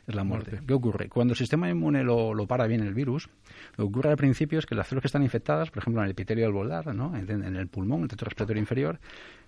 es 0.06 0.14
la 0.14 0.24
muerte. 0.24 0.60
¿Qué 0.66 0.74
ocurre? 0.74 1.08
Cuando 1.08 1.32
el 1.32 1.38
sistema 1.38 1.68
inmune 1.68 2.02
lo, 2.02 2.46
para 2.46 2.66
bien 2.66 2.80
el 2.82 2.94
virus, 2.94 3.28
lo 3.76 3.84
que 3.84 3.90
ocurre 3.90 4.10
al 4.10 4.16
principio 4.16 4.58
es 4.58 4.66
que 4.66 4.74
las 4.74 4.88
células 4.88 5.02
que 5.02 5.08
están 5.08 5.22
infectadas, 5.22 5.70
por 5.70 5.82
ejemplo 5.82 6.02
en 6.02 6.06
el 6.06 6.10
epitelio 6.12 6.46
alveolar, 6.46 6.92
¿no? 6.94 7.16
en, 7.16 7.56
el 7.56 7.68
pulmón, 7.68 7.98
en 7.98 8.02
el 8.04 8.08
techo 8.08 8.24
respiratorio 8.24 8.60
inferior, 8.60 8.98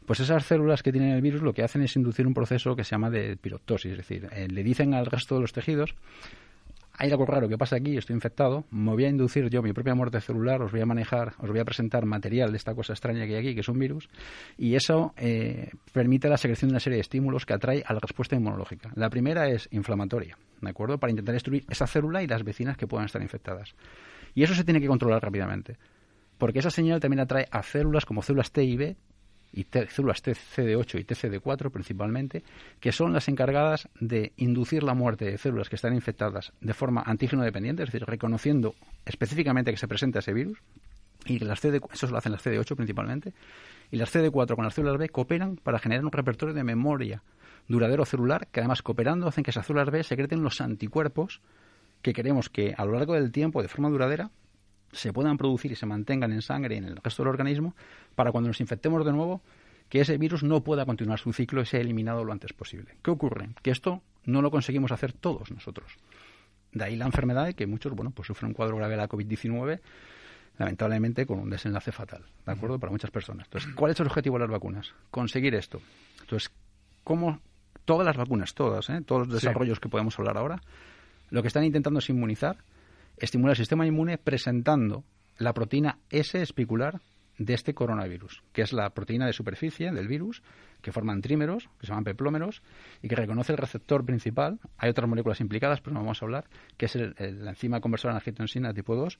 pues 0.06 0.20
esas 0.20 0.44
células 0.44 0.82
que 0.82 0.92
tienen 0.92 1.11
el 1.11 1.23
virus 1.23 1.42
lo 1.42 1.52
que 1.52 1.62
hacen 1.62 1.82
es 1.82 1.96
inducir 1.96 2.26
un 2.26 2.34
proceso 2.34 2.76
que 2.76 2.84
se 2.84 2.90
llama 2.90 3.11
de 3.11 3.37
piroptosis, 3.37 3.92
es 3.92 3.99
decir, 3.99 4.28
eh, 4.32 4.49
le 4.49 4.62
dicen 4.62 4.94
al 4.94 5.06
resto 5.06 5.37
de 5.37 5.40
los 5.42 5.52
tejidos 5.52 5.94
hay 6.96 7.11
algo 7.11 7.26
raro 7.26 7.49
que 7.49 7.58
pasa 7.58 7.76
aquí, 7.76 7.96
estoy 7.96 8.14
infectado, 8.14 8.64
me 8.70 8.92
voy 8.92 9.04
a 9.04 9.08
inducir 9.08 9.49
yo 9.50 9.62
mi 9.62 9.73
propia 9.73 9.94
muerte 9.94 10.20
celular, 10.20 10.62
os 10.62 10.70
voy 10.70 10.80
a 10.80 10.87
manejar, 10.87 11.34
os 11.38 11.50
voy 11.50 11.58
a 11.58 11.64
presentar 11.64 12.06
material 12.06 12.52
de 12.52 12.56
esta 12.56 12.75
cosa 12.75 12.92
extraña 12.92 13.26
que 13.26 13.34
hay 13.34 13.40
aquí, 13.40 13.54
que 13.54 13.62
es 13.62 13.68
un 13.68 13.78
virus, 13.78 14.08
y 14.56 14.76
eso 14.76 15.12
eh, 15.16 15.70
permite 15.92 16.28
la 16.28 16.37
secreción 16.37 16.68
de 16.68 16.75
una 16.75 16.80
serie 16.80 16.96
de 16.96 17.00
estímulos 17.00 17.46
que 17.46 17.52
atrae 17.52 17.82
a 17.84 17.94
la 17.94 18.00
respuesta 18.00 18.37
inmunológica. 18.37 18.90
La 18.94 19.11
primera 19.11 19.49
es 19.49 19.68
inflamatoria, 19.73 20.38
¿de 20.61 20.70
acuerdo? 20.70 20.99
Para 20.99 21.11
intentar 21.11 21.32
destruir 21.32 21.64
esa 21.68 21.88
célula 21.88 22.23
y 22.23 22.28
las 22.28 22.44
vecinas 22.44 22.76
que 22.76 22.87
puedan 22.87 23.06
estar 23.06 23.20
infectadas. 23.20 23.75
Y 24.34 24.44
eso 24.44 24.54
se 24.54 24.62
tiene 24.62 24.80
que 24.80 24.87
controlar 24.87 25.20
rápidamente, 25.20 25.76
porque 26.38 26.61
esa 26.61 26.70
señal 26.70 27.00
también 27.00 27.20
atrae 27.20 27.46
a 27.50 27.62
células 27.64 28.06
como 28.06 28.23
células 28.23 28.52
T 28.52 28.62
y 28.62 28.76
B 28.76 28.96
y 29.54 29.64
células 29.88 30.23
TCD8 30.23 31.00
y 31.00 31.04
TCD4 31.04 31.70
principalmente, 31.70 32.42
que 32.80 32.92
son 32.92 33.12
las 33.12 33.28
encargadas 33.28 33.88
de 34.00 34.32
inducir 34.37 34.82
la 34.82 34.94
muerte 34.94 35.26
de 35.26 35.38
células 35.38 35.68
que 35.68 35.76
están 35.76 35.94
infectadas 35.94 36.52
de 36.61 36.75
forma 36.75 37.02
antígeno 37.06 37.42
dependiente, 37.42 37.84
es 37.84 37.92
decir, 37.92 38.06
reconociendo 38.06 38.75
específicamente 39.06 39.70
que 39.70 39.76
se 39.76 39.88
presenta 39.88 40.18
ese 40.18 40.32
virus, 40.32 40.58
y 41.26 41.38
las 41.38 41.61
CD, 41.61 41.80
eso 41.92 42.06
lo 42.08 42.18
hacen 42.18 42.32
las 42.32 42.44
CD8 42.44 42.75
principalmente, 42.75 43.32
y 43.90 43.96
las 43.96 44.14
CD4 44.14 44.56
con 44.56 44.64
las 44.64 44.75
células 44.75 44.99
B 44.99 45.08
cooperan 45.08 45.56
para 45.56 45.78
generar 45.78 46.04
un 46.04 46.12
repertorio 46.12 46.54
de 46.54 46.64
memoria 46.64 47.23
duradero 47.68 48.04
celular, 48.04 48.49
que 48.49 48.61
además 48.61 48.82
cooperando 48.82 49.26
hacen 49.28 49.44
que 49.44 49.50
esas 49.50 49.66
células 49.66 49.90
B 49.90 50.02
secreten 50.02 50.42
los 50.42 50.61
anticuerpos 50.61 51.40
que 52.02 52.12
queremos 52.12 52.50
que 52.50 52.75
a 52.76 52.84
lo 52.84 52.92
largo 52.92 53.14
del 53.14 53.32
tiempo, 53.32 53.62
de 53.62 53.68
forma 53.68 53.88
duradera, 53.88 54.30
se 54.95 55.13
puedan 55.13 55.37
producir 55.37 55.73
y 55.73 55.77
se 55.77 55.87
mantengan 55.87 56.33
en 56.33 56.43
sangre 56.43 56.77
y 56.77 56.79
en 56.79 56.85
el 56.85 56.97
resto 56.97 57.23
del 57.23 57.31
organismo 57.31 57.75
para 58.15 58.33
cuando 58.33 58.49
nos 58.49 58.61
infectemos 58.61 59.05
de 59.05 59.13
nuevo 59.13 59.41
que 59.89 60.01
ese 60.01 60.17
virus 60.17 60.43
no 60.43 60.63
pueda 60.63 60.87
continuar 60.87 61.19
su 61.19 61.33
ciclo 61.33 61.63
y 61.63 61.67
sea 61.67 61.81
eliminado 61.81 62.25
lo 62.25 62.33
antes 62.33 62.53
posible. 62.53 62.97
¿Qué 63.03 63.11
ocurre? 63.11 63.51
Que 63.63 63.71
esto 63.71 64.03
no 64.25 64.43
lo 64.43 64.51
conseguimos 64.51 64.93
hacer 64.93 65.13
todos 65.13 65.51
nosotros. 65.51 65.97
De 66.73 66.85
ahí 66.85 66.97
la 66.97 67.07
enfermedad 67.07 67.47
de 67.47 67.55
que 67.55 67.67
muchos, 67.67 67.93
bueno, 67.95 68.11
pues 68.11 68.27
sufren 68.27 68.49
un 68.49 68.55
cuadro 68.55 68.77
grave 68.77 68.93
de 68.93 68.97
la 68.97 69.09
COVID-19 69.09 69.81
lamentablemente 70.59 71.27
con 71.27 71.39
un 71.39 71.51
desenlace 71.51 71.93
fatal, 71.93 72.25
¿de 72.47 72.53
acuerdo? 72.53 72.79
Para 72.79 72.93
muchas 72.93 73.11
personas. 73.11 73.47
Entonces, 73.47 73.75
¿cuál 73.75 73.91
es 73.91 74.01
el 74.01 74.07
objetivo 74.07 74.37
de 74.37 74.41
las 74.41 74.51
vacunas? 74.51 74.95
Conseguir 75.11 75.55
esto. 75.55 75.81
Entonces, 76.21 76.53
¿cómo 77.03 77.41
todas 77.85 78.07
las 78.07 78.17
vacunas, 78.17 78.55
todas, 78.55 78.89
¿eh? 78.91 79.01
todos 79.05 79.27
los 79.27 79.35
desarrollos 79.35 79.81
que 79.81 79.89
podemos 79.89 80.19
hablar 80.19 80.39
ahora, 80.39 80.61
lo 81.31 81.43
que 81.43 81.49
están 81.49 81.65
intentando 81.65 81.99
es 81.99 82.09
inmunizar, 82.09 82.59
estimular 83.16 83.52
el 83.52 83.59
sistema 83.59 83.87
inmune 83.87 84.18
presentando 84.18 85.04
la 85.38 85.52
proteína 85.52 85.99
S 86.11 86.40
espicular 86.40 87.00
de 87.38 87.54
este 87.54 87.75
coronavirus, 87.75 88.42
que 88.52 88.62
es 88.62 88.73
la 88.73 88.90
proteína 88.90 89.26
de 89.26 89.33
superficie 89.33 89.90
del 89.90 90.09
virus, 90.09 90.42
que 90.80 90.92
forman 90.92 91.21
trímeros, 91.21 91.68
que 91.78 91.87
se 91.87 91.90
llaman 91.90 92.04
peplómeros, 92.04 92.62
y 93.02 93.09
que 93.09 93.16
reconoce 93.16 93.52
el 93.52 93.59
receptor 93.59 94.04
principal. 94.04 94.61
Hay 94.76 94.90
otras 94.90 95.09
moléculas 95.09 95.40
implicadas, 95.40 95.80
pero 95.80 95.94
no 95.94 96.00
vamos 96.00 96.23
a 96.23 96.25
hablar, 96.25 96.44
que 96.76 96.87
es 96.87 96.94
el, 96.97 97.14
la 97.18 97.50
enzima 97.50 97.80
conversora 97.80 98.14
angiotensina 98.14 98.73
tipo 98.73 98.94
2, 98.94 99.18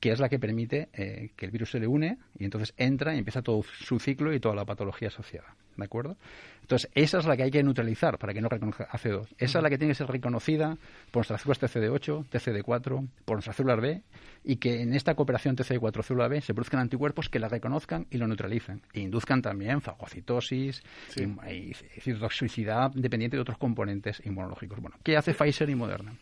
que 0.00 0.12
es 0.12 0.20
la 0.20 0.28
que 0.28 0.38
permite 0.38 0.88
eh, 0.92 1.30
que 1.36 1.46
el 1.46 1.52
virus 1.52 1.70
se 1.72 1.80
le 1.80 1.86
une 1.86 2.18
y 2.38 2.44
entonces 2.44 2.74
entra 2.76 3.14
y 3.14 3.18
empieza 3.18 3.42
todo 3.42 3.62
su 3.62 3.98
ciclo 3.98 4.32
y 4.32 4.40
toda 4.40 4.54
la 4.54 4.64
patología 4.64 5.08
asociada. 5.08 5.56
¿De 5.78 5.84
acuerdo? 5.84 6.16
Entonces, 6.60 6.90
esa 6.94 7.18
es 7.18 7.24
la 7.24 7.36
que 7.36 7.44
hay 7.44 7.50
que 7.52 7.62
neutralizar 7.62 8.18
para 8.18 8.34
que 8.34 8.40
no 8.40 8.48
reconozca 8.48 8.88
AC2. 8.90 9.28
Esa 9.38 9.58
es 9.58 9.62
la 9.62 9.70
que 9.70 9.78
tiene 9.78 9.92
que 9.92 9.94
ser 9.94 10.08
reconocida 10.08 10.76
por 11.12 11.20
nuestras 11.20 11.40
células 11.40 11.62
TCD8, 11.62 12.26
TCD4, 12.28 13.08
por 13.24 13.36
nuestras 13.36 13.56
células 13.56 13.80
B 13.80 14.02
y 14.44 14.56
que 14.56 14.82
en 14.82 14.92
esta 14.92 15.14
cooperación 15.14 15.56
TCD4 15.56 16.02
célula 16.02 16.28
B 16.28 16.40
se 16.40 16.52
produzcan 16.52 16.80
anticuerpos 16.80 17.28
que 17.28 17.38
la 17.38 17.48
reconozcan 17.48 18.08
y 18.10 18.18
lo 18.18 18.26
neutralicen 18.26 18.82
e 18.92 19.00
induzcan 19.00 19.40
también 19.40 19.80
fagocitosis 19.80 20.82
y, 21.16 21.74
citotoxicidad 22.00 22.90
dependiente 22.90 23.36
de 23.36 23.42
otros 23.42 23.56
componentes 23.56 24.20
inmunológicos. 24.26 24.80
Bueno, 24.80 24.96
¿qué 25.04 25.16
hace 25.16 25.32
Pfizer 25.32 25.70
y 25.70 25.76
Moderna? 25.76 26.18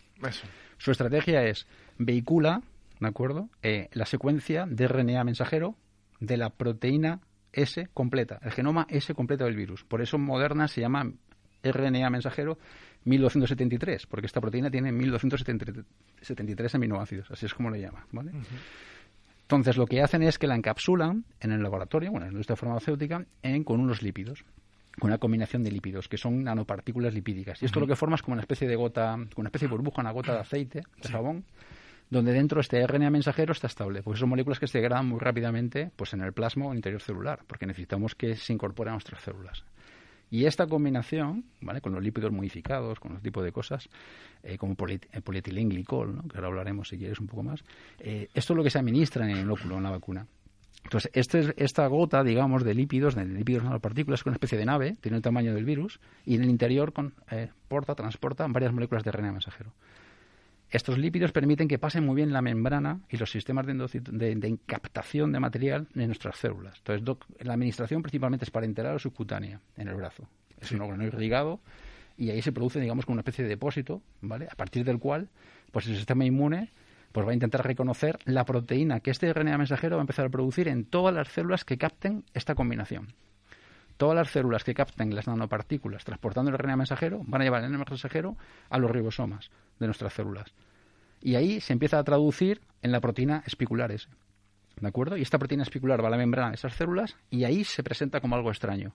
Su 0.76 0.90
estrategia 0.90 1.44
es 1.44 1.66
vehicula 1.98 2.60
¿de 3.00 3.08
acuerdo? 3.08 3.48
Eh, 3.62 3.88
la 3.92 4.06
secuencia 4.06 4.66
de 4.66 4.88
RNA 4.88 5.24
mensajero 5.24 5.76
de 6.20 6.36
la 6.36 6.50
proteína 6.50 7.20
S 7.56 7.88
completa, 7.92 8.38
el 8.42 8.52
genoma 8.52 8.86
S 8.88 9.12
completo 9.14 9.44
del 9.44 9.56
virus. 9.56 9.82
Por 9.82 10.02
eso 10.02 10.18
Moderna 10.18 10.68
se 10.68 10.82
llama 10.82 11.10
RNA 11.62 12.10
mensajero 12.10 12.58
1273, 13.04 14.06
porque 14.06 14.26
esta 14.26 14.40
proteína 14.40 14.70
tiene 14.70 14.92
1273 14.92 16.74
aminoácidos, 16.74 17.30
así 17.30 17.46
es 17.46 17.54
como 17.54 17.70
le 17.70 17.80
llaman, 17.80 18.04
¿vale? 18.12 18.32
Entonces, 19.42 19.76
lo 19.76 19.86
que 19.86 20.02
hacen 20.02 20.22
es 20.22 20.38
que 20.38 20.48
la 20.48 20.56
encapsulan 20.56 21.24
en 21.40 21.52
el 21.52 21.62
laboratorio, 21.62 22.10
bueno, 22.10 22.26
en 22.26 22.32
la 22.32 22.34
industria 22.34 22.56
farmacéutica, 22.56 23.24
en, 23.42 23.62
con 23.62 23.80
unos 23.80 24.02
lípidos, 24.02 24.44
con 24.98 25.10
una 25.10 25.18
combinación 25.18 25.62
de 25.62 25.70
lípidos, 25.70 26.08
que 26.08 26.16
son 26.16 26.42
nanopartículas 26.42 27.14
lipídicas. 27.14 27.62
Y 27.62 27.66
esto 27.66 27.78
lo 27.78 27.86
que 27.86 27.94
forma 27.94 28.16
es 28.16 28.22
como 28.22 28.32
una 28.32 28.42
especie 28.42 28.66
de 28.66 28.74
gota, 28.74 29.14
una 29.36 29.48
especie 29.48 29.68
de 29.68 29.72
burbuja, 29.72 30.00
una 30.00 30.10
gota 30.10 30.32
de 30.32 30.40
aceite, 30.40 30.82
de 31.00 31.08
jabón, 31.08 31.44
donde 32.10 32.32
dentro 32.32 32.60
este 32.60 32.86
RNA 32.86 33.10
mensajero 33.10 33.52
está 33.52 33.66
estable, 33.66 34.02
porque 34.02 34.20
son 34.20 34.28
moléculas 34.28 34.58
que 34.58 34.66
se 34.66 34.78
degradan 34.78 35.06
muy 35.06 35.18
rápidamente 35.18 35.90
pues 35.96 36.12
en 36.12 36.20
el 36.20 36.32
plasma 36.32 36.66
o 36.66 36.70
en 36.70 36.76
interior 36.76 37.02
celular, 37.02 37.40
porque 37.46 37.66
necesitamos 37.66 38.14
que 38.14 38.36
se 38.36 38.52
incorporen 38.52 38.92
a 38.92 38.94
nuestras 38.94 39.22
células. 39.22 39.64
Y 40.28 40.44
esta 40.44 40.66
combinación, 40.66 41.44
¿vale? 41.60 41.80
con 41.80 41.92
los 41.92 42.02
lípidos 42.02 42.32
modificados, 42.32 42.98
con 42.98 43.12
los 43.12 43.22
tipos 43.22 43.44
de 43.44 43.52
cosas, 43.52 43.88
eh, 44.42 44.58
como 44.58 44.74
el 44.88 45.22
polietilenglicol, 45.22 46.16
¿no? 46.16 46.22
que 46.28 46.36
ahora 46.36 46.48
hablaremos 46.48 46.88
si 46.88 46.98
quieres 46.98 47.20
un 47.20 47.28
poco 47.28 47.44
más, 47.44 47.64
eh, 48.00 48.28
esto 48.34 48.52
es 48.52 48.56
lo 48.56 48.64
que 48.64 48.70
se 48.70 48.78
administra 48.78 49.28
en 49.28 49.36
el 49.36 49.50
óculo, 49.50 49.76
en 49.76 49.84
la 49.84 49.90
vacuna. 49.90 50.26
Entonces, 50.82 51.10
este, 51.14 51.52
esta 51.56 51.86
gota, 51.88 52.22
digamos, 52.22 52.62
de 52.62 52.74
lípidos, 52.74 53.16
de 53.16 53.24
lípidos 53.24 53.64
nanopartículas, 53.64 54.20
es 54.20 54.26
una 54.26 54.34
especie 54.34 54.56
de 54.56 54.64
nave, 54.64 54.96
tiene 55.00 55.16
el 55.16 55.22
tamaño 55.22 55.52
del 55.52 55.64
virus, 55.64 56.00
y 56.24 56.36
en 56.36 56.44
el 56.44 56.50
interior 56.50 56.92
con, 56.92 57.14
eh, 57.30 57.50
porta, 57.66 57.96
transporta 57.96 58.46
varias 58.48 58.72
moléculas 58.72 59.02
de 59.02 59.10
RNA 59.10 59.32
mensajero. 59.32 59.72
Estos 60.70 60.98
lípidos 60.98 61.30
permiten 61.30 61.68
que 61.68 61.78
pasen 61.78 62.04
muy 62.04 62.16
bien 62.16 62.32
la 62.32 62.42
membrana 62.42 63.00
y 63.08 63.16
los 63.16 63.30
sistemas 63.30 63.66
de, 63.66 63.74
de, 63.74 64.34
de 64.34 64.48
incaptación 64.48 65.30
de 65.30 65.38
material 65.38 65.86
en 65.94 66.06
nuestras 66.06 66.36
células. 66.36 66.76
Entonces, 66.78 67.16
la 67.40 67.54
administración 67.54 68.02
principalmente 68.02 68.44
es 68.44 68.50
parenteral 68.50 68.96
o 68.96 68.98
subcutánea 68.98 69.60
en 69.76 69.88
el 69.88 69.94
brazo. 69.94 70.28
Es 70.60 70.72
un 70.72 70.80
órgano 70.80 71.04
irrigado 71.04 71.60
y 72.18 72.30
ahí 72.30 72.42
se 72.42 72.50
produce, 72.50 72.80
digamos, 72.80 73.06
como 73.06 73.14
una 73.14 73.20
especie 73.20 73.44
de 73.44 73.50
depósito, 73.50 74.02
¿vale? 74.22 74.48
A 74.50 74.56
partir 74.56 74.84
del 74.84 74.98
cual, 74.98 75.28
pues 75.70 75.86
el 75.86 75.96
sistema 75.96 76.24
inmune 76.24 76.70
pues 77.12 77.26
va 77.26 77.30
a 77.30 77.34
intentar 77.34 77.64
reconocer 77.64 78.18
la 78.24 78.44
proteína 78.44 79.00
que 79.00 79.10
este 79.10 79.32
RNA 79.32 79.56
mensajero 79.56 79.96
va 79.96 80.02
a 80.02 80.04
empezar 80.04 80.26
a 80.26 80.30
producir 80.30 80.68
en 80.68 80.84
todas 80.84 81.14
las 81.14 81.28
células 81.28 81.64
que 81.64 81.78
capten 81.78 82.24
esta 82.34 82.54
combinación. 82.54 83.14
Todas 83.96 84.16
las 84.16 84.30
células 84.30 84.64
que 84.64 84.74
capten 84.74 85.14
las 85.14 85.26
nanopartículas 85.26 86.04
transportando 86.04 86.50
el 86.50 86.58
RNA 86.58 86.76
mensajero 86.76 87.22
van 87.24 87.40
a 87.40 87.44
llevar 87.44 87.62
el 87.62 87.70
RNA 87.70 87.84
mensajero 87.88 88.36
a 88.68 88.78
los 88.78 88.90
ribosomas 88.90 89.50
de 89.78 89.86
nuestras 89.86 90.12
células. 90.14 90.52
Y 91.20 91.34
ahí 91.34 91.60
se 91.60 91.72
empieza 91.72 91.98
a 91.98 92.04
traducir 92.04 92.60
en 92.82 92.92
la 92.92 93.00
proteína 93.00 93.42
espicular 93.46 93.90
ese. 93.92 94.08
¿De 94.80 94.88
acuerdo? 94.88 95.16
Y 95.16 95.22
esta 95.22 95.38
proteína 95.38 95.62
espicular 95.62 96.02
va 96.02 96.08
a 96.08 96.10
la 96.10 96.18
membrana 96.18 96.50
de 96.50 96.56
esas 96.56 96.74
células 96.74 97.16
y 97.30 97.44
ahí 97.44 97.64
se 97.64 97.82
presenta 97.82 98.20
como 98.20 98.36
algo 98.36 98.50
extraño. 98.50 98.92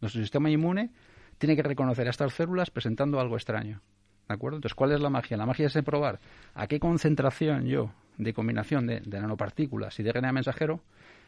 Nuestro 0.00 0.22
sistema 0.22 0.50
inmune 0.50 0.90
tiene 1.38 1.56
que 1.56 1.62
reconocer 1.62 2.06
a 2.06 2.10
estas 2.10 2.32
células 2.34 2.70
presentando 2.70 3.18
algo 3.18 3.36
extraño. 3.36 3.80
¿De 4.28 4.34
acuerdo? 4.34 4.56
Entonces, 4.56 4.74
¿cuál 4.74 4.92
es 4.92 5.00
la 5.00 5.10
magia? 5.10 5.36
La 5.36 5.46
magia 5.46 5.66
es 5.66 5.76
probar 5.84 6.20
a 6.54 6.66
qué 6.66 6.78
concentración 6.78 7.66
yo 7.66 7.90
de 8.16 8.32
combinación 8.32 8.86
de, 8.86 9.00
de 9.00 9.20
nanopartículas 9.20 9.98
y 9.98 10.04
de 10.04 10.12
RNA 10.12 10.32
mensajero 10.32 10.80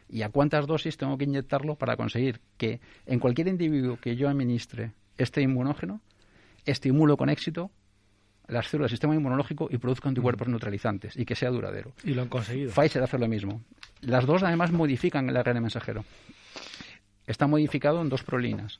y 0.09 0.21
a 0.21 0.29
cuántas 0.29 0.67
dosis 0.67 0.97
tengo 0.97 1.17
que 1.17 1.25
inyectarlo 1.25 1.75
para 1.75 1.97
conseguir 1.97 2.39
que 2.57 2.79
en 3.05 3.19
cualquier 3.19 3.49
individuo 3.49 3.97
que 3.97 4.15
yo 4.15 4.29
administre 4.29 4.93
este 5.17 5.41
inmunógeno, 5.41 6.01
estimulo 6.65 7.17
con 7.17 7.29
éxito 7.29 7.71
las 8.47 8.67
células 8.67 8.89
del 8.89 8.97
sistema 8.97 9.15
inmunológico 9.15 9.67
y 9.69 9.77
produzca 9.77 10.09
anticuerpos 10.09 10.47
neutralizantes 10.47 11.17
y 11.17 11.25
que 11.25 11.35
sea 11.35 11.49
duradero. 11.49 11.93
Y 12.03 12.13
lo 12.13 12.21
han 12.21 12.29
conseguido. 12.29 12.71
Pfizer 12.71 13.03
hace 13.03 13.17
lo 13.17 13.27
mismo. 13.27 13.61
Las 14.01 14.25
dos 14.25 14.43
además 14.43 14.71
modifican 14.71 15.29
el 15.29 15.37
ARN 15.37 15.61
mensajero. 15.61 16.05
Está 17.25 17.47
modificado 17.47 18.01
en 18.01 18.09
dos 18.09 18.23
prolinas. 18.23 18.79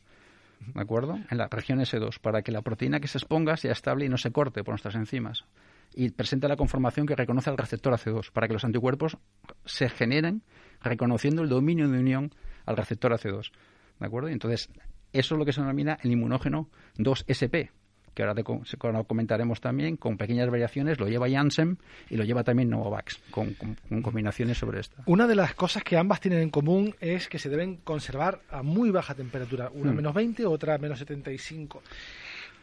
¿De 0.74 0.82
acuerdo? 0.82 1.20
En 1.30 1.38
la 1.38 1.48
región 1.48 1.80
S2, 1.80 2.20
para 2.20 2.42
que 2.42 2.52
la 2.52 2.62
proteína 2.62 3.00
que 3.00 3.08
se 3.08 3.18
exponga 3.18 3.58
sea 3.58 3.72
estable 3.72 4.06
y 4.06 4.10
no 4.10 4.18
se 4.18 4.32
corte 4.32 4.64
por 4.64 4.74
nuestras 4.74 4.96
enzimas. 4.96 5.46
Y 5.94 6.10
presenta 6.10 6.48
la 6.48 6.56
conformación 6.56 7.06
que 7.06 7.16
reconoce 7.16 7.50
al 7.50 7.58
receptor 7.58 7.94
AC2, 7.94 8.32
para 8.32 8.48
que 8.48 8.54
los 8.54 8.64
anticuerpos 8.64 9.18
se 9.66 9.90
generen 9.90 10.44
reconociendo 10.82 11.42
el 11.42 11.50
dominio 11.50 11.88
de 11.90 12.00
unión 12.00 12.32
al 12.66 12.78
receptor 12.78 13.12
AC2. 13.14 13.52
¿De 14.00 14.06
acuerdo? 14.06 14.30
entonces, 14.30 14.70
eso 15.14 15.36
es 15.36 15.40
lo 15.40 15.46
que 15.46 15.54
se 15.54 15.62
denomina 15.62 15.98
el 16.04 16.12
inmunógeno 16.12 16.70
2SP, 16.98 17.72
que 18.18 18.24
ahora 18.24 18.34
te 18.34 18.44
comentaremos 18.44 19.62
también, 19.62 19.96
con 19.96 20.18
pequeñas 20.18 20.50
variaciones, 20.50 21.00
lo 21.00 21.08
lleva 21.08 21.30
Janssen 21.30 21.78
y 22.10 22.18
lo 22.18 22.24
lleva 22.24 22.44
también 22.44 22.68
Novavax, 22.68 23.20
con, 23.30 23.56
combinaciones 24.02 24.58
sobre 24.58 24.80
esta. 24.80 25.04
Una 25.06 25.28
de 25.28 25.36
las 25.36 25.54
cosas 25.54 25.84
que 25.84 25.98
ambas 25.98 26.20
tienen 26.20 26.40
en 26.40 26.50
común 26.50 26.96
es 27.00 27.30
que 27.30 27.38
se 27.38 27.48
deben 27.48 27.76
conservar 27.76 28.40
a 28.50 28.64
muy 28.64 28.90
baja 28.90 29.14
temperatura, 29.14 29.70
una 29.72 29.92
a 29.92 29.94
mm. 29.94 29.98
menos 29.98 30.16
20, 30.16 30.48
otra 30.48 30.74
a 30.74 30.78
menos 30.80 30.98
75. 30.98 31.84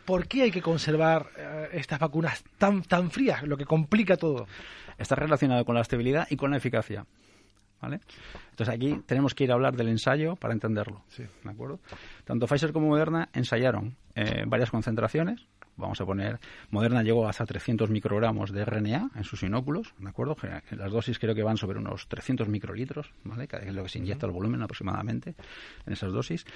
¿Por 0.05 0.27
qué 0.27 0.43
hay 0.43 0.51
que 0.51 0.61
conservar 0.61 1.29
eh, 1.39 1.69
estas 1.75 2.01
vacunas 2.01 2.43
tan, 2.59 2.83
tan 2.83 3.13
frías? 3.13 3.45
Lo 3.45 3.57
que 3.57 3.65
complica 3.65 4.17
todo. 4.17 4.49
Está 4.99 5.15
relacionado 5.15 5.65
con 5.65 5.77
la 5.77 5.83
estabilidad 5.83 6.27
y 6.31 6.37
con 6.37 6.51
la 6.51 6.57
eficacia. 6.57 7.07
¿Vale? 7.85 8.01
Entonces 8.51 8.75
aquí 8.75 9.03
tenemos 9.05 9.35
que 9.35 9.45
ir 9.45 9.51
a 9.51 9.55
hablar 9.55 9.77
del 9.77 9.89
ensayo 9.89 10.37
para 10.37 10.55
entenderlo. 10.55 11.03
¿De 11.19 11.51
acuerdo? 11.51 11.81
Tanto 12.25 12.47
Pfizer 12.47 12.73
como 12.73 12.89
Moderna 12.89 13.29
ensayaron 13.35 13.95
eh, 14.15 14.45
varias 14.47 14.71
concentraciones. 14.71 15.47
Vamos 15.77 16.01
a 16.01 16.07
poner, 16.07 16.39
Moderna 16.71 17.03
llegó 17.03 17.29
hasta 17.29 17.45
300 17.45 17.91
microgramos 17.91 18.53
de 18.53 18.65
RNA 18.65 19.11
en 19.17 19.25
sus 19.25 19.43
inóculos, 19.43 19.93
¿de 19.99 20.09
acuerdo? 20.09 20.37
Las 20.71 20.93
dosis 20.93 21.19
creo 21.19 21.35
que 21.35 21.43
van 21.43 21.57
sobre 21.57 21.79
unos 21.79 22.09
300 22.09 22.49
microlitros, 22.49 23.11
¿vale? 23.25 23.49
Que 23.49 23.57
es 23.57 23.75
lo 23.75 23.83
que 23.83 23.89
se 23.89 23.99
inyecta 23.99 24.25
el 24.25 24.33
volumen 24.33 24.63
aproximadamente 24.63 25.35
en 25.85 25.93
esas 25.93 26.13
dosis. 26.13 26.47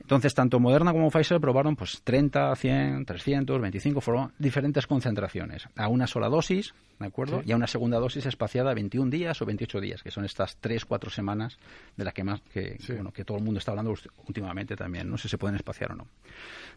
Entonces, 0.00 0.34
tanto 0.34 0.60
Moderna 0.60 0.92
como 0.92 1.10
Pfizer 1.10 1.40
probaron 1.40 1.76
pues 1.76 2.02
30, 2.04 2.54
100, 2.54 3.06
300, 3.06 3.60
25, 3.60 4.00
fueron 4.02 4.32
diferentes 4.38 4.86
concentraciones 4.86 5.66
a 5.76 5.88
una 5.88 6.06
sola 6.06 6.28
dosis, 6.28 6.74
¿de 6.98 7.06
acuerdo? 7.06 7.42
Y 7.44 7.52
a 7.52 7.56
una 7.56 7.66
segunda 7.66 7.98
dosis 7.98 8.26
espaciada 8.26 8.72
a 8.72 8.74
21 8.74 9.10
días 9.10 9.40
o 9.40 9.46
28 9.46 9.80
días, 9.80 10.02
que 10.02 10.10
son 10.10 10.26
estas 10.26 10.58
3, 10.58 10.84
4 10.84 11.10
semanas 11.10 11.58
de 11.96 12.04
las 12.04 12.12
que 12.12 12.22
más 12.22 12.42
que, 12.52 12.76
bueno, 12.88 13.12
que 13.12 13.24
todo 13.24 13.38
el 13.38 13.44
mundo 13.44 13.58
está 13.58 13.70
hablando 13.70 13.94
últimamente 14.26 14.76
también, 14.76 15.08
no 15.08 15.16
sé 15.16 15.22
si 15.22 15.28
se 15.30 15.38
pueden 15.38 15.56
espaciar 15.56 15.92
o 15.92 15.94
no. 15.96 16.06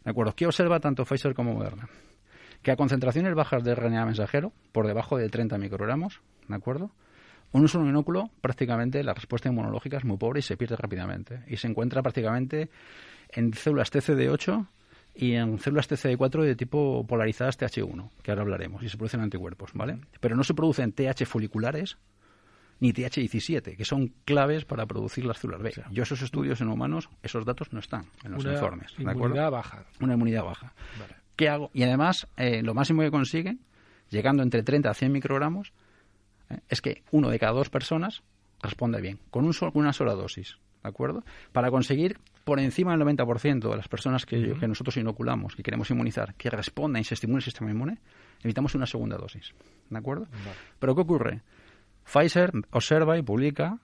¿De 0.06 0.12
acuerdo? 0.12 0.34
¿Qué 0.34 0.46
observa 0.46 0.80
tanto 0.80 1.04
Pfizer 1.04 1.34
como 1.34 1.54
Moderna? 1.54 1.90
Que 2.62 2.72
a 2.72 2.78
concentraciones 2.78 3.36
bajas 3.36 3.62
de 3.64 3.76
RNA 3.76 4.06
mensajero, 4.06 4.54
por 4.72 4.88
debajo 4.88 5.18
de 5.18 5.28
30 5.28 5.58
microgramos, 5.58 6.22
¿de 6.48 6.56
acuerdo? 6.56 6.92
Un 7.51 7.68
solo 7.68 7.88
inóculo, 7.88 8.30
prácticamente 8.42 9.04
la 9.04 9.13
respuesta 9.13 9.50
inmunológica 9.50 9.98
es 9.98 10.06
muy 10.06 10.18
pobre 10.18 10.39
y 10.39 10.44
se 10.44 10.58
pierde 10.58 10.75
rápidamente. 10.75 11.44
Y 11.48 11.58
se 11.58 11.68
encuentra 11.68 12.01
prácticamente 12.01 12.70
en 13.30 13.54
células 13.54 13.92
TCD8 13.92 14.68
y 15.16 15.34
en 15.34 15.58
células 15.60 15.89
TCD4 15.89 16.44
de 16.44 16.56
tipo 16.56 17.06
polarizadas 17.08 17.60
TH1, 17.60 18.12
que 18.22 18.32
ahora 18.32 18.44
hablaremos, 18.44 18.84
y 18.84 18.89
se 18.89 18.98
producen 18.98 19.22
anticuerpos, 19.22 19.72
¿vale? 19.74 20.00
Pero 20.20 20.36
no 20.36 20.44
se 20.44 20.54
producen 20.54 20.92
TH 20.92 21.25
foliculares 21.25 21.98
ni 22.80 22.94
TH17, 22.94 23.75
que 23.75 23.86
son 23.86 24.13
claves 24.24 24.66
para 24.66 24.86
producir 24.86 25.25
las 25.25 25.39
células 25.39 25.63
B. 25.63 25.74
Yo 25.92 26.04
esos 26.04 26.22
estudios 26.22 26.62
en 26.62 26.68
humanos, 26.68 27.10
esos 27.24 27.46
datos 27.46 27.74
no 27.74 27.80
están 27.80 28.06
en 28.24 28.34
los 28.34 28.46
informes. 28.46 28.98
Una 29.00 29.13
inmunidad 29.13 29.50
baja. 29.50 29.86
Una 30.00 30.13
inmunidad 30.13 30.44
baja. 30.44 30.74
¿Qué 31.36 31.50
hago? 31.50 31.72
Y 31.74 31.84
además, 31.84 32.27
eh, 32.38 32.62
lo 32.62 32.75
máximo 32.75 33.01
que 33.01 33.10
consigue, 33.10 33.58
llegando 34.10 34.44
entre 34.44 34.62
30 34.62 34.89
a 34.89 34.94
100 34.94 35.12
microgramos, 35.12 35.74
es 36.70 36.82
que 36.82 37.04
uno 37.12 37.30
de 37.30 37.39
cada 37.39 37.54
dos 37.54 37.70
personas 37.70 38.24
responde 38.62 39.01
bien, 39.01 39.20
con, 39.30 39.46
un 39.46 39.54
una 39.74 39.94
sola 39.94 40.13
dosis. 40.13 40.58
¿De 40.84 40.89
acuerdo? 40.89 41.24
Para 41.51 41.70
conseguir 41.70 42.20
por 42.44 42.60
encima 42.60 42.96
del 42.96 43.01
90% 43.01 43.70
de 43.70 43.75
las 43.75 43.89
personas 43.89 44.25
que, 44.25 44.38
nosotros 44.38 44.96
inoculamos, 44.96 45.56
que 45.56 45.63
queremos 45.63 45.89
inmunizar, 45.92 46.34
que 46.36 46.50
respondan 46.50 47.01
y 47.01 47.04
se 47.04 47.16
estimule 47.16 47.39
el 47.39 47.44
sistema 47.44 47.70
inmune, 47.72 47.98
evitamos 48.42 48.74
una 48.75 48.86
segunda 48.86 49.18
dosis. 49.18 49.54
¿De 49.89 49.98
acuerdo? 49.98 50.27
Pero 50.80 50.96
¿qué 50.96 51.01
ocurre? 51.01 51.42
Pfizer 52.06 52.51
observa 52.72 53.18
y 53.18 53.22
publica 53.22 53.80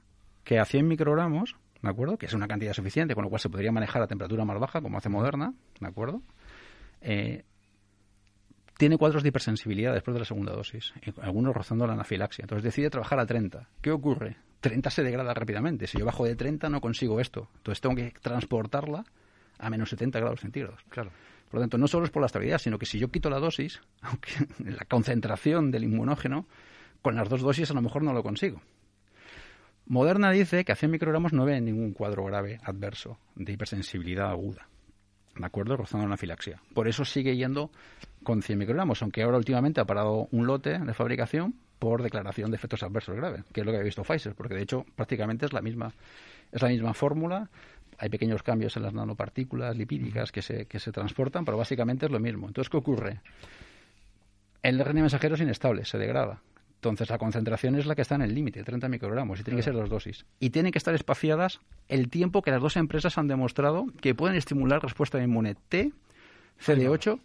que 0.45 0.59
a 0.59 0.65
100 0.65 0.87
microgramos, 0.87 1.57
¿de 1.81 1.89
acuerdo? 1.89 2.17
Que 2.17 2.27
es 2.27 2.33
una 2.33 2.47
cantidad 2.47 2.73
suficiente, 2.73 3.15
con 3.15 3.25
lo 3.25 3.29
cual 3.29 3.41
se 3.41 3.49
podría 3.49 3.71
manejar 3.73 4.01
a 4.01 4.07
temperatura 4.07 4.45
más 4.45 4.59
baja, 4.59 4.81
como 4.81 4.97
hace 4.97 5.09
Moderna, 5.09 5.53
¿de 5.81 5.87
acuerdo? 5.87 6.21
Eh, 7.01 7.43
tiene 8.77 8.97
cuadros 8.97 9.23
de 9.23 9.29
hipersensibilidad 9.29 9.93
después 9.93 10.13
de 10.13 10.19
la 10.19 10.25
segunda 10.25 10.53
dosis, 10.53 10.93
algunos 11.21 11.53
rozando 11.53 11.85
la 11.87 11.93
anafilaxia. 11.93 12.43
Entonces 12.43 12.63
decide 12.63 12.89
trabajar 12.89 13.19
a 13.19 13.25
30. 13.25 13.67
¿Qué 13.81 13.91
ocurre? 13.91 14.37
30 14.61 14.89
se 14.89 15.03
degrada 15.03 15.33
rápidamente. 15.33 15.87
Si 15.87 15.97
yo 15.97 16.05
bajo 16.05 16.25
de 16.25 16.35
30 16.35 16.69
no 16.69 16.81
consigo 16.81 17.19
esto. 17.19 17.49
Entonces 17.57 17.81
tengo 17.81 17.95
que 17.95 18.13
transportarla 18.21 19.03
a 19.59 19.69
menos 19.69 19.89
70 19.89 20.19
grados 20.19 20.39
centígrados. 20.39 20.81
Claro. 20.89 21.11
Por 21.49 21.59
lo 21.59 21.61
tanto, 21.61 21.77
no 21.77 21.87
solo 21.87 22.05
es 22.05 22.11
por 22.11 22.21
la 22.21 22.25
estabilidad, 22.25 22.57
sino 22.57 22.79
que 22.79 22.85
si 22.85 22.97
yo 22.97 23.09
quito 23.09 23.29
la 23.29 23.39
dosis, 23.39 23.81
aunque 24.01 24.31
la 24.59 24.85
concentración 24.85 25.69
del 25.69 25.83
inmunógeno, 25.83 26.47
con 27.01 27.15
las 27.15 27.29
dos 27.29 27.41
dosis 27.41 27.69
a 27.69 27.73
lo 27.73 27.81
mejor 27.81 28.03
no 28.03 28.13
lo 28.13 28.23
consigo. 28.23 28.61
Moderna 29.85 30.31
dice 30.31 30.63
que 30.63 30.71
a 30.71 30.75
100 30.75 30.91
microgramos 30.91 31.33
no 31.33 31.45
ve 31.45 31.59
ningún 31.59 31.93
cuadro 31.93 32.23
grave 32.23 32.59
adverso 32.63 33.19
de 33.35 33.51
hipersensibilidad 33.51 34.29
aguda. 34.29 34.67
¿De 35.35 35.45
acuerdo? 35.45 35.77
Rozando 35.77 36.05
la 36.05 36.13
anafilaxia. 36.13 36.61
Por 36.73 36.87
eso 36.87 37.05
sigue 37.05 37.35
yendo 37.35 37.71
con 38.23 38.41
100 38.41 38.57
microgramos, 38.57 39.01
aunque 39.01 39.23
ahora 39.23 39.37
últimamente 39.37 39.81
ha 39.81 39.85
parado 39.85 40.27
un 40.31 40.45
lote 40.45 40.77
de 40.79 40.93
fabricación 40.93 41.55
por 41.79 42.01
declaración 42.01 42.51
de 42.51 42.55
efectos 42.55 42.83
adversos 42.83 43.15
graves, 43.15 43.43
que 43.51 43.61
es 43.61 43.65
lo 43.65 43.71
que 43.71 43.79
ha 43.79 43.83
visto 43.83 44.03
Pfizer, 44.03 44.35
porque 44.35 44.53
de 44.53 44.61
hecho 44.61 44.85
prácticamente 44.95 45.45
es 45.45 45.53
la 45.53 45.61
misma, 45.61 45.93
es 46.51 46.61
la 46.61 46.69
misma 46.69 46.93
fórmula. 46.93 47.49
Hay 47.97 48.09
pequeños 48.09 48.41
cambios 48.41 48.77
en 48.77 48.83
las 48.83 48.93
nanopartículas 48.93 49.75
lipídicas 49.75 50.31
que 50.31 50.41
se, 50.41 50.65
que 50.65 50.79
se 50.79 50.91
transportan, 50.91 51.45
pero 51.45 51.57
básicamente 51.57 52.05
es 52.05 52.11
lo 52.11 52.19
mismo. 52.19 52.47
Entonces, 52.47 52.69
¿qué 52.69 52.77
ocurre? 52.77 53.19
El 54.61 54.79
RNA 54.79 55.01
mensajero 55.01 55.35
es 55.35 55.41
inestable, 55.41 55.83
se 55.83 55.97
degrada. 55.97 56.41
Entonces, 56.83 57.09
la 57.09 57.17
concentración 57.17 57.75
es 57.75 57.85
la 57.85 57.95
que 57.95 58.01
está 58.01 58.15
en 58.15 58.23
el 58.23 58.35
límite, 58.35 58.61
30 58.61 58.89
microgramos, 58.89 59.39
y 59.39 59.43
tiene 59.43 59.55
que 59.55 59.63
ser 59.63 59.73
dos 59.73 59.89
dosis. 59.89 60.25
Y 60.41 60.49
tienen 60.49 60.73
que 60.73 60.77
estar 60.77 60.93
espaciadas 60.93 61.61
el 61.87 62.09
tiempo 62.09 62.41
que 62.41 62.51
las 62.51 62.61
dos 62.61 62.75
empresas 62.75 63.17
han 63.17 63.29
demostrado 63.29 63.85
que 64.01 64.13
pueden 64.13 64.35
estimular 64.35 64.83
respuesta 64.83 65.23
inmune 65.23 65.55
T, 65.69 65.93
CD8 66.61 67.21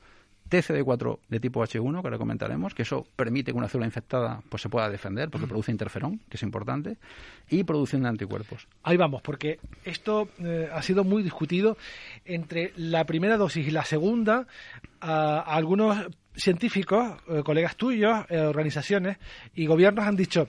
TCD4 0.49 1.19
de 1.29 1.41
tipo 1.41 1.63
H1, 1.63 2.01
que 2.01 2.07
ahora 2.07 2.19
comentaremos, 2.19 2.75
que 2.75 2.83
eso 2.83 3.07
permite 3.17 3.53
que 3.53 3.59
una 3.59 3.69
célula 3.69 3.87
infectada 3.87 4.43
pues, 4.49 4.63
se 4.63 4.69
pueda 4.69 4.89
defender 4.89 5.31
porque 5.31 5.47
produce 5.47 5.71
interferón, 5.71 6.21
que 6.29 6.37
es 6.37 6.43
importante, 6.43 6.97
y 7.49 7.65
producción 7.65 8.03
de 8.03 8.09
anticuerpos. 8.09 8.67
Ahí 8.83 8.97
vamos, 8.97 9.23
porque 9.23 9.59
esto 9.85 10.29
eh, 10.39 10.69
ha 10.73 10.83
sido 10.83 11.05
muy 11.05 11.23
discutido 11.23 11.77
entre 12.25 12.73
la 12.77 13.05
primera 13.05 13.37
dosis 13.37 13.67
y 13.67 13.71
la 13.71 13.85
segunda. 13.85 14.47
algunos 15.01 16.07
científicos, 16.39 17.21
eh, 17.29 17.43
colegas 17.45 17.77
tuyos, 17.77 18.25
eh, 18.29 18.41
organizaciones 18.41 19.19
y 19.55 19.67
gobiernos 19.67 20.07
han 20.07 20.17
dicho, 20.17 20.49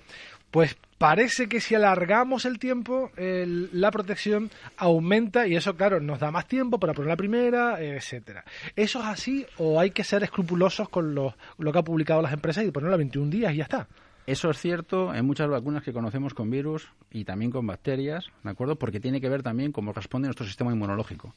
pues 0.51 0.77
parece 1.00 1.48
que 1.48 1.62
si 1.62 1.74
alargamos 1.74 2.46
el 2.46 2.60
tiempo, 2.60 3.10
la 3.15 3.89
protección 3.89 4.51
aumenta 4.77 5.48
y 5.48 5.56
eso, 5.56 5.75
claro, 5.75 6.00
nos 6.00 6.20
da 6.20 6.29
más 6.29 6.48
tiempo 6.48 6.79
para 6.79 6.94
poner 6.94 7.10
la 7.10 7.18
primera, 7.18 7.82
etcétera. 7.82 8.44
¿Eso 8.75 9.00
es 9.00 9.06
así 9.06 9.46
o 9.58 9.79
hay 9.79 9.89
que 9.89 10.03
ser 10.03 10.22
escrupulosos 10.24 10.89
con 10.89 11.15
lo, 11.15 11.36
lo 11.58 11.72
que 11.72 11.79
han 11.79 11.86
publicado 11.86 12.22
las 12.22 12.34
empresas 12.34 12.65
y 12.65 12.72
ponerlo 12.72 12.94
a 12.94 12.98
21 12.98 13.32
días 13.32 13.53
y 13.53 13.58
ya 13.58 13.63
está? 13.63 13.88
Eso 14.29 14.51
es 14.51 14.60
cierto 14.60 15.12
en 15.15 15.25
muchas 15.25 15.50
vacunas 15.50 15.82
que 15.82 15.91
conocemos 15.91 16.36
con 16.36 16.51
virus 16.51 16.91
y 17.10 17.24
también 17.24 17.50
con 17.50 17.65
bacterias, 17.65 18.27
¿de 18.44 18.51
acuerdo? 18.51 18.75
Porque 18.75 19.00
tiene 19.00 19.20
que 19.20 19.27
ver 19.27 19.41
también 19.41 19.72
cómo 19.72 19.91
responde 19.91 20.27
nuestro 20.27 20.46
sistema 20.46 20.72
inmunológico. 20.72 21.34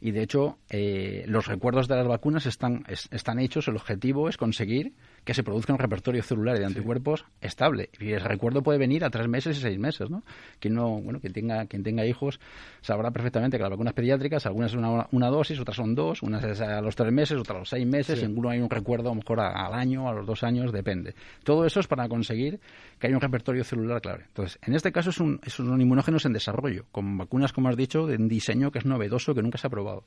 Y 0.00 0.12
de 0.12 0.22
hecho, 0.22 0.58
eh, 0.70 1.24
los 1.26 1.46
recuerdos 1.48 1.88
de 1.88 1.96
las 1.96 2.06
vacunas 2.06 2.46
están, 2.46 2.84
están 3.10 3.40
hechos, 3.40 3.66
el 3.66 3.74
objetivo 3.74 4.28
es 4.28 4.36
conseguir 4.36 4.92
que 5.26 5.34
se 5.34 5.42
produzca 5.42 5.72
un 5.72 5.80
repertorio 5.80 6.22
celular 6.22 6.56
de 6.56 6.64
anticuerpos 6.64 7.24
estable. 7.40 7.90
Y 7.98 8.12
el 8.12 8.20
recuerdo 8.20 8.62
puede 8.62 8.78
venir 8.78 9.04
a 9.04 9.10
tres 9.10 9.26
meses 9.26 9.58
y 9.58 9.60
seis 9.60 9.76
meses, 9.76 10.08
¿no? 10.08 10.22
Quien, 10.60 10.74
no, 10.74 11.00
bueno, 11.02 11.18
quien, 11.18 11.32
tenga, 11.32 11.66
quien 11.66 11.82
tenga 11.82 12.06
hijos 12.06 12.38
sabrá 12.80 13.10
perfectamente 13.10 13.56
que 13.56 13.62
las 13.64 13.70
vacunas 13.70 13.92
pediátricas, 13.92 14.46
algunas 14.46 14.70
son 14.70 14.84
una, 15.10 15.26
dosis, 15.28 15.58
otras 15.58 15.76
son 15.76 15.96
dos, 15.96 16.22
unas 16.22 16.44
es 16.44 16.60
a 16.60 16.80
los 16.80 16.94
tres 16.94 17.12
meses, 17.12 17.36
otras 17.38 17.56
a 17.56 17.58
los 17.58 17.68
seis 17.68 17.84
meses, 17.84 18.22
en 18.22 18.38
uno 18.38 18.50
hay 18.50 18.60
un 18.60 18.70
recuerdo 18.70 19.08
a 19.08 19.14
lo 19.14 19.16
mejor 19.16 19.40
al 19.40 19.74
año, 19.74 20.08
a 20.08 20.12
los 20.12 20.24
dos 20.24 20.44
años, 20.44 20.70
depende. 20.70 21.16
Todo 21.42 21.66
eso 21.66 21.80
es 21.80 21.88
para 21.88 22.08
conseguir 22.08 22.60
que 23.00 23.08
haya 23.08 23.16
un 23.16 23.20
repertorio 23.20 23.64
celular 23.64 24.00
clave. 24.00 24.26
Entonces, 24.28 24.60
en 24.64 24.76
este 24.76 24.92
caso 24.92 25.10
es 25.10 25.18
un, 25.18 25.40
es 25.44 25.58
un 25.58 25.80
inmunógenos 25.80 26.24
en 26.24 26.34
desarrollo, 26.34 26.84
con 26.92 27.18
vacunas, 27.18 27.52
como 27.52 27.68
has 27.68 27.76
dicho, 27.76 28.06
de 28.06 28.14
un 28.14 28.28
diseño 28.28 28.70
que 28.70 28.78
es 28.78 28.86
novedoso, 28.86 29.34
que 29.34 29.42
nunca 29.42 29.58
se 29.58 29.66
ha 29.66 29.70
probado. 29.70 30.04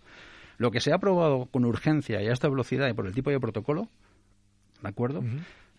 Lo 0.57 0.71
que 0.71 0.79
se 0.79 0.93
ha 0.93 0.97
probado 0.97 1.47
con 1.47 1.65
urgencia 1.65 2.21
y 2.21 2.27
a 2.27 2.31
esta 2.31 2.47
velocidad 2.47 2.87
y 2.87 2.93
por 2.93 3.05
el 3.05 3.13
tipo 3.13 3.31
de 3.31 3.39
protocolo 3.39 3.89
¿de 4.81 4.89
acuerdo? 4.89 5.23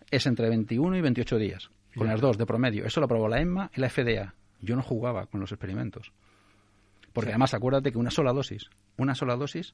Es 0.09 0.25
entre 0.25 0.49
21 0.49 0.97
y 0.97 1.01
28 1.01 1.37
días, 1.37 1.69
con 1.95 2.07
las 2.07 2.21
dos 2.21 2.37
de 2.37 2.45
promedio. 2.45 2.85
Eso 2.85 2.99
lo 2.99 3.05
aprobó 3.05 3.27
la 3.27 3.39
EMMA 3.39 3.71
y 3.75 3.81
la 3.81 3.89
FDA. 3.89 4.33
Yo 4.61 4.75
no 4.75 4.83
jugaba 4.83 5.25
con 5.25 5.39
los 5.39 5.51
experimentos. 5.51 6.11
Porque 7.13 7.31
además 7.31 7.53
acuérdate 7.53 7.91
que 7.91 7.97
una 7.97 8.11
sola 8.11 8.31
dosis, 8.33 8.69
una 8.97 9.15
sola 9.15 9.35
dosis 9.35 9.73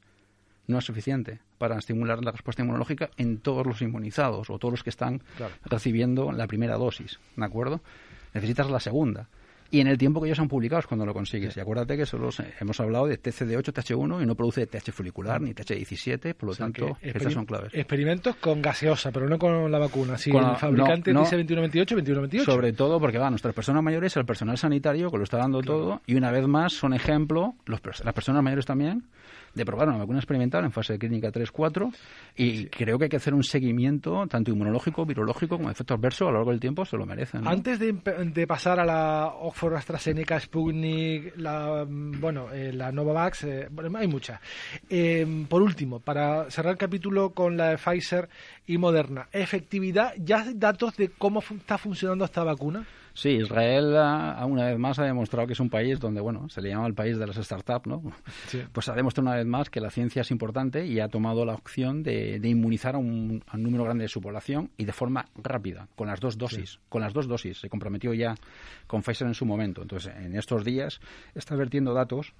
no 0.67 0.79
es 0.79 0.85
suficiente 0.85 1.39
para 1.57 1.77
estimular 1.77 2.23
la 2.23 2.31
respuesta 2.31 2.61
inmunológica 2.61 3.09
en 3.17 3.39
todos 3.39 3.65
los 3.65 3.81
inmunizados 3.81 4.49
o 4.49 4.59
todos 4.59 4.73
los 4.73 4.83
que 4.83 4.89
están 4.89 5.21
recibiendo 5.65 6.31
la 6.31 6.47
primera 6.47 6.77
dosis, 6.77 7.19
¿de 7.35 7.45
acuerdo? 7.45 7.81
Necesitas 8.33 8.69
la 8.69 8.79
segunda 8.79 9.29
y 9.69 9.79
en 9.79 9.87
el 9.87 9.97
tiempo 9.97 10.21
que 10.21 10.27
ellos 10.27 10.39
han 10.39 10.47
publicado 10.47 10.79
es 10.79 10.87
cuando 10.87 11.05
lo 11.05 11.13
consigues. 11.13 11.55
Y 11.57 11.59
acuérdate 11.59 11.97
que 11.97 12.05
solo 12.05 12.29
hemos 12.59 12.79
hablado 12.79 13.07
de 13.07 13.21
TCD8, 13.21 13.73
TH1 13.73 14.23
y 14.23 14.25
no 14.25 14.35
produce 14.35 14.65
TH 14.67 14.91
folicular 14.91 15.41
ni 15.41 15.53
TH17, 15.53 16.33
por 16.33 16.49
lo 16.49 16.55
tanto, 16.55 16.97
estas 17.01 17.33
son 17.33 17.45
claves. 17.45 17.73
Experimentos 17.73 18.35
con 18.37 18.61
gaseosa, 18.61 19.11
pero 19.11 19.27
no 19.27 19.37
con 19.37 19.71
la 19.71 19.79
vacuna. 19.79 20.17
Si 20.17 20.31
el 20.31 20.55
fabricante 20.55 21.11
dice 21.11 21.35
2128, 21.35 21.95
2128. 21.95 22.51
Sobre 22.51 22.73
todo 22.73 22.99
porque 22.99 23.17
va, 23.17 23.29
nuestras 23.29 23.53
personas 23.53 23.83
mayores, 23.83 24.15
el 24.17 24.25
personal 24.25 24.57
sanitario 24.57 25.11
que 25.11 25.17
lo 25.17 25.23
está 25.23 25.37
dando 25.37 25.61
todo, 25.61 26.01
y 26.05 26.15
una 26.15 26.31
vez 26.31 26.47
más 26.47 26.73
son 26.73 26.93
ejemplo, 26.93 27.55
los, 27.65 27.81
las 28.03 28.13
personas 28.13 28.43
mayores 28.43 28.65
también, 28.65 29.03
de 29.57 29.65
probar 29.65 29.89
una 29.89 29.97
vacuna 29.97 30.19
experimental 30.19 30.63
en 30.63 30.71
fase 30.71 30.93
de 30.93 30.99
clínica 30.99 31.31
3-4 31.31 31.93
y 32.35 32.67
creo 32.67 32.97
que 32.97 33.05
hay 33.05 33.09
que 33.09 33.17
hacer 33.17 33.33
un 33.33 33.43
seguimiento 33.43 34.25
tanto 34.27 34.51
inmunológico, 34.51 35.05
virológico 35.05 35.57
como 35.57 35.69
efecto 35.69 35.95
adverso 35.95 36.25
a 36.25 36.31
lo 36.31 36.37
largo 36.37 36.51
del 36.51 36.59
tiempo, 36.59 36.85
se 36.85 36.95
lo 36.95 37.05
merecen. 37.05 37.47
Antes 37.47 37.79
de, 37.79 38.47
pasar 38.47 38.79
a 38.79 38.85
la 38.85 39.33
Oxford 39.41 39.75
AstraZeneca, 39.75 40.39
Sputnik, 40.39 41.33
la, 41.37 41.85
bueno, 41.87 42.51
eh, 42.53 42.71
la 42.71 42.91
Novavax, 42.91 43.43
eh, 43.43 43.69
hay 43.95 44.07
muchas. 44.07 44.39
Eh, 44.89 45.45
por 45.49 45.61
último, 45.61 45.99
para 45.99 46.49
cerrar 46.49 46.73
el 46.73 46.77
capítulo 46.77 47.31
con 47.31 47.57
la 47.57 47.69
de 47.69 47.77
Pfizer 47.77 48.29
y 48.67 48.77
Moderna, 48.77 49.27
efectividad, 49.31 50.13
¿ya 50.17 50.41
hay 50.43 50.53
datos 50.53 50.95
de 50.95 51.09
cómo 51.09 51.39
está 51.39 51.77
funcionando 51.77 52.25
esta 52.25 52.43
vacuna? 52.43 52.85
Sí, 53.17 53.29
Israel 53.29 53.95
una 54.45 54.65
vez 54.65 54.77
más 54.77 54.99
ha 54.99 55.03
demostrado 55.03 55.47
que 55.47 55.53
es 55.53 55.59
un 55.59 55.71
país 55.71 55.99
donde, 55.99 56.21
bueno, 56.21 56.47
se 56.49 56.61
le 56.61 56.69
llama 56.69 56.85
el 56.85 56.93
país 56.93 57.17
de 57.17 57.25
las 57.25 57.35
startups, 57.35 57.87
¿no? 57.87 58.03
Pues 58.71 58.89
ha 58.89 58.93
demostrado 58.93 59.27
una 59.27 59.37
vez 59.37 59.45
más 59.47 59.71
que 59.71 59.81
la 59.81 59.89
ciencia 59.89 60.21
es 60.21 60.29
importante 60.29 60.85
y 60.85 60.99
ha 60.99 61.07
tomado 61.07 61.43
la 61.43 61.55
opción 61.55 62.03
de, 62.03 62.39
inmunizar 62.43 62.93
a 62.93 62.99
un, 62.99 63.43
número 63.53 63.85
grande 63.85 64.03
de 64.03 64.07
su 64.07 64.21
población 64.21 64.69
y 64.77 64.85
de 64.85 64.93
forma 64.93 65.25
rápida, 65.33 65.87
con 65.95 66.09
las 66.09 66.19
dos 66.19 66.37
dosis. 66.37 66.79
Con 66.89 67.01
las 67.01 67.11
dos 67.11 67.27
dosis. 67.27 67.59
Se 67.59 67.69
comprometió 67.69 68.13
ya 68.13 68.35
con 68.85 69.01
Pfizer 69.01 69.25
en 69.25 69.33
su 69.33 69.47
momento. 69.47 69.81
Entonces, 69.81 70.13
en 70.15 70.35
estos 70.35 70.63
días 70.63 71.01
está 71.33 71.55
vertiendo 71.55 71.95
datos 71.95 72.33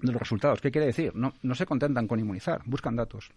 de 0.00 0.10
los 0.10 0.20
resultados. 0.20 0.60
¿Qué 0.60 0.72
quiere 0.72 0.88
decir? 0.88 1.14
No, 1.14 1.34
no 1.42 1.54
se 1.54 1.66
contentan 1.66 2.08
con 2.08 2.18
inmunizar, 2.18 2.62
buscan 2.64 2.96
datos. 2.96 3.30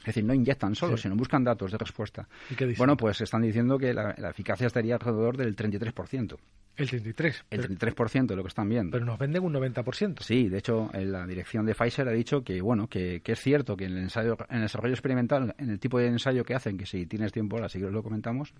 Es 0.00 0.06
decir, 0.06 0.24
no 0.24 0.32
inyectan 0.32 0.74
solo, 0.74 0.96
sino 0.96 1.14
buscan 1.14 1.44
datos 1.44 1.72
de 1.72 1.78
respuesta. 1.78 2.26
¿Y 2.48 2.54
qué 2.54 2.74
bueno, 2.78 2.96
pues 2.96 3.20
están 3.20 3.42
diciendo 3.42 3.78
que 3.78 3.92
la, 3.92 4.12
eficacia 4.30 4.66
estaría 4.66 4.94
alrededor 4.94 5.36
del 5.36 5.54
33%. 5.54 6.38
El 6.76 6.88
33%. 6.88 7.42
El 7.50 7.78
33% 7.78 8.26
de 8.26 8.36
lo 8.36 8.42
que 8.42 8.48
están 8.48 8.66
viendo. 8.66 8.92
Pero 8.92 9.04
nos 9.04 9.18
venden 9.18 9.44
un 9.44 9.52
90%. 9.52 10.22
Sí, 10.22 10.48
de 10.48 10.56
hecho, 10.56 10.90
la 10.94 11.26
dirección 11.26 11.66
de 11.66 11.74
Pfizer 11.74 12.08
ha 12.08 12.12
dicho 12.12 12.42
que, 12.42 12.62
bueno, 12.62 12.86
que, 12.86 13.20
es 13.22 13.40
cierto 13.40 13.76
que 13.76 13.84
en 13.84 13.92
el 13.92 13.98
ensayo, 14.04 14.38
en 14.48 14.56
el 14.56 14.62
desarrollo 14.62 14.94
experimental, 14.94 15.54
en 15.58 15.68
el 15.68 15.78
tipo 15.78 15.98
de 15.98 16.06
ensayo 16.06 16.44
que 16.44 16.54
hacen, 16.54 16.78
que 16.78 16.86
si 16.86 17.04
tienes 17.04 17.30
tiempo 17.30 17.56
ahora, 17.56 17.68
si 17.68 17.78
lo 17.78 18.02
comentamos, 18.02 18.54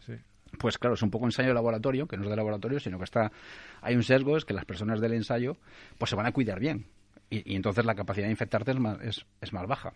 pues 0.58 0.76
claro, 0.76 0.94
es 0.94 1.02
un 1.02 1.10
poco 1.10 1.24
ensayo 1.24 1.48
de 1.48 1.54
laboratorio, 1.54 2.06
que 2.06 2.18
no 2.18 2.24
es 2.24 2.28
de 2.28 2.36
laboratorio, 2.36 2.80
sino 2.80 2.98
que 2.98 3.04
está, 3.04 3.32
hay 3.80 3.96
un 3.96 4.02
sesgo, 4.02 4.36
es 4.36 4.44
que 4.44 4.52
las 4.52 4.66
personas 4.66 5.00
del 5.00 5.14
ensayo, 5.14 5.56
pues 5.96 6.10
se 6.10 6.16
van 6.16 6.26
a 6.26 6.32
cuidar 6.32 6.60
bien. 6.60 6.84
Y, 7.30 7.54
entonces 7.54 7.86
la 7.86 7.94
capacidad 7.94 8.26
de 8.26 8.32
infectarte 8.32 8.72
es 8.72 8.78
más, 8.78 8.98
es 9.40 9.52
más 9.54 9.66
baja. 9.66 9.94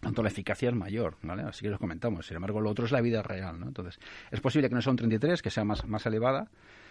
Tanto 0.00 0.22
la 0.22 0.28
eficacia 0.28 0.68
es 0.68 0.74
mayor, 0.74 1.16
¿vale? 1.22 1.42
Así 1.42 1.62
que 1.62 1.70
lo 1.70 1.78
comentamos. 1.78 2.26
Sin 2.26 2.36
embargo, 2.36 2.60
lo 2.60 2.70
otro 2.70 2.84
es 2.84 2.92
la 2.92 3.00
vida 3.00 3.22
real, 3.22 3.58
¿no? 3.58 3.66
Entonces, 3.66 3.98
es 4.30 4.40
posible 4.40 4.68
que 4.68 4.74
no 4.74 4.82
sea 4.82 4.92
un 4.92 4.96
33, 4.96 5.42
que 5.42 5.50
sea 5.50 5.64
más, 5.64 5.86
más 5.86 6.06
elevada, 6.06 6.48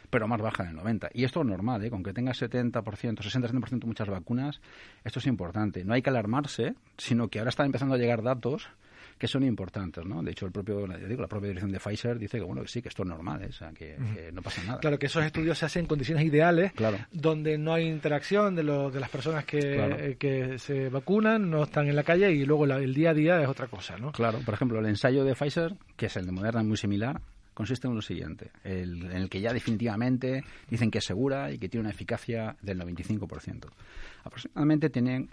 pero 0.09 0.27
más 0.27 0.41
baja 0.41 0.63
en 0.63 0.69
el 0.69 0.75
90. 0.75 1.09
Y 1.13 1.23
esto 1.23 1.41
es 1.41 1.47
normal, 1.47 1.83
¿eh? 1.83 1.89
Con 1.89 2.03
que 2.03 2.13
tenga 2.13 2.33
70%, 2.33 2.81
60-70% 2.81 3.85
muchas 3.85 4.09
vacunas, 4.09 4.61
esto 5.03 5.19
es 5.19 5.27
importante. 5.27 5.85
No 5.85 5.93
hay 5.93 6.01
que 6.01 6.09
alarmarse, 6.09 6.75
sino 6.97 7.29
que 7.29 7.39
ahora 7.39 7.49
están 7.49 7.67
empezando 7.67 7.95
a 7.95 7.97
llegar 7.97 8.21
datos 8.23 8.69
que 9.17 9.27
son 9.27 9.43
importantes, 9.43 10.05
¿no? 10.05 10.21
De 10.21 10.31
hecho, 10.31 10.45
el 10.45 10.51
propio, 10.51 10.85
digo, 10.87 11.21
la 11.21 11.27
propia 11.27 11.47
dirección 11.49 11.71
de 11.71 11.79
Pfizer 11.79 12.19
dice 12.19 12.37
que, 12.37 12.43
bueno, 12.43 12.61
que 12.61 12.67
sí, 12.67 12.81
que 12.81 12.89
esto 12.89 13.03
es 13.03 13.09
normal, 13.09 13.43
¿eh? 13.43 13.47
o 13.47 13.51
sea, 13.51 13.71
que, 13.71 13.97
no 14.31 14.41
pasa 14.41 14.63
nada. 14.63 14.79
Claro, 14.79 14.99
que 14.99 15.07
esos 15.07 15.23
estudios 15.25 15.57
se 15.57 15.65
hacen 15.65 15.81
en 15.81 15.87
condiciones 15.87 16.23
ideales, 16.25 16.71
donde 17.11 17.57
no 17.57 17.73
hay 17.73 17.87
interacción 17.87 18.55
de, 18.55 18.63
de 18.63 18.99
las 18.99 19.09
personas 19.09 19.45
que, 19.45 20.15
que 20.19 20.59
se 20.59 20.89
vacunan, 20.89 21.49
no 21.49 21.63
están 21.63 21.87
en 21.87 21.95
la 21.95 22.03
calle 22.03 22.31
y 22.31 22.45
luego 22.45 22.65
el 22.65 22.93
día 22.93 23.11
a 23.11 23.13
día 23.13 23.41
es 23.41 23.47
otra 23.47 23.67
cosa, 23.67 23.97
¿no? 23.97 24.11
Claro, 24.11 24.39
por 24.45 24.53
ejemplo, 24.53 24.79
el 24.79 24.85
ensayo 24.85 25.23
de 25.23 25.33
Pfizer, 25.33 25.75
que 25.95 26.07
es 26.07 26.17
el 26.17 26.25
de 26.25 26.31
Moderna 26.31 26.63
muy 26.63 26.77
similar, 26.77 27.21
consiste 27.53 27.87
en 27.87 27.95
lo 27.95 28.03
siguiente, 28.03 28.51
el, 28.63 29.05
en 29.05 29.17
el 29.17 29.29
que 29.29 29.41
ya 29.41 29.51
definitivamente 29.51 30.43
dicen 30.69 30.91
que 30.91 30.99
es 30.99 31.05
segura 31.05 31.51
y 31.51 31.57
que 31.57 31.69
tiene 31.69 31.85
una 31.85 31.89
eficacia 31.89 32.55
del 32.61 32.79
95%. 32.79 33.65
Aproximadamente 34.23 34.91
tienen 34.91 35.31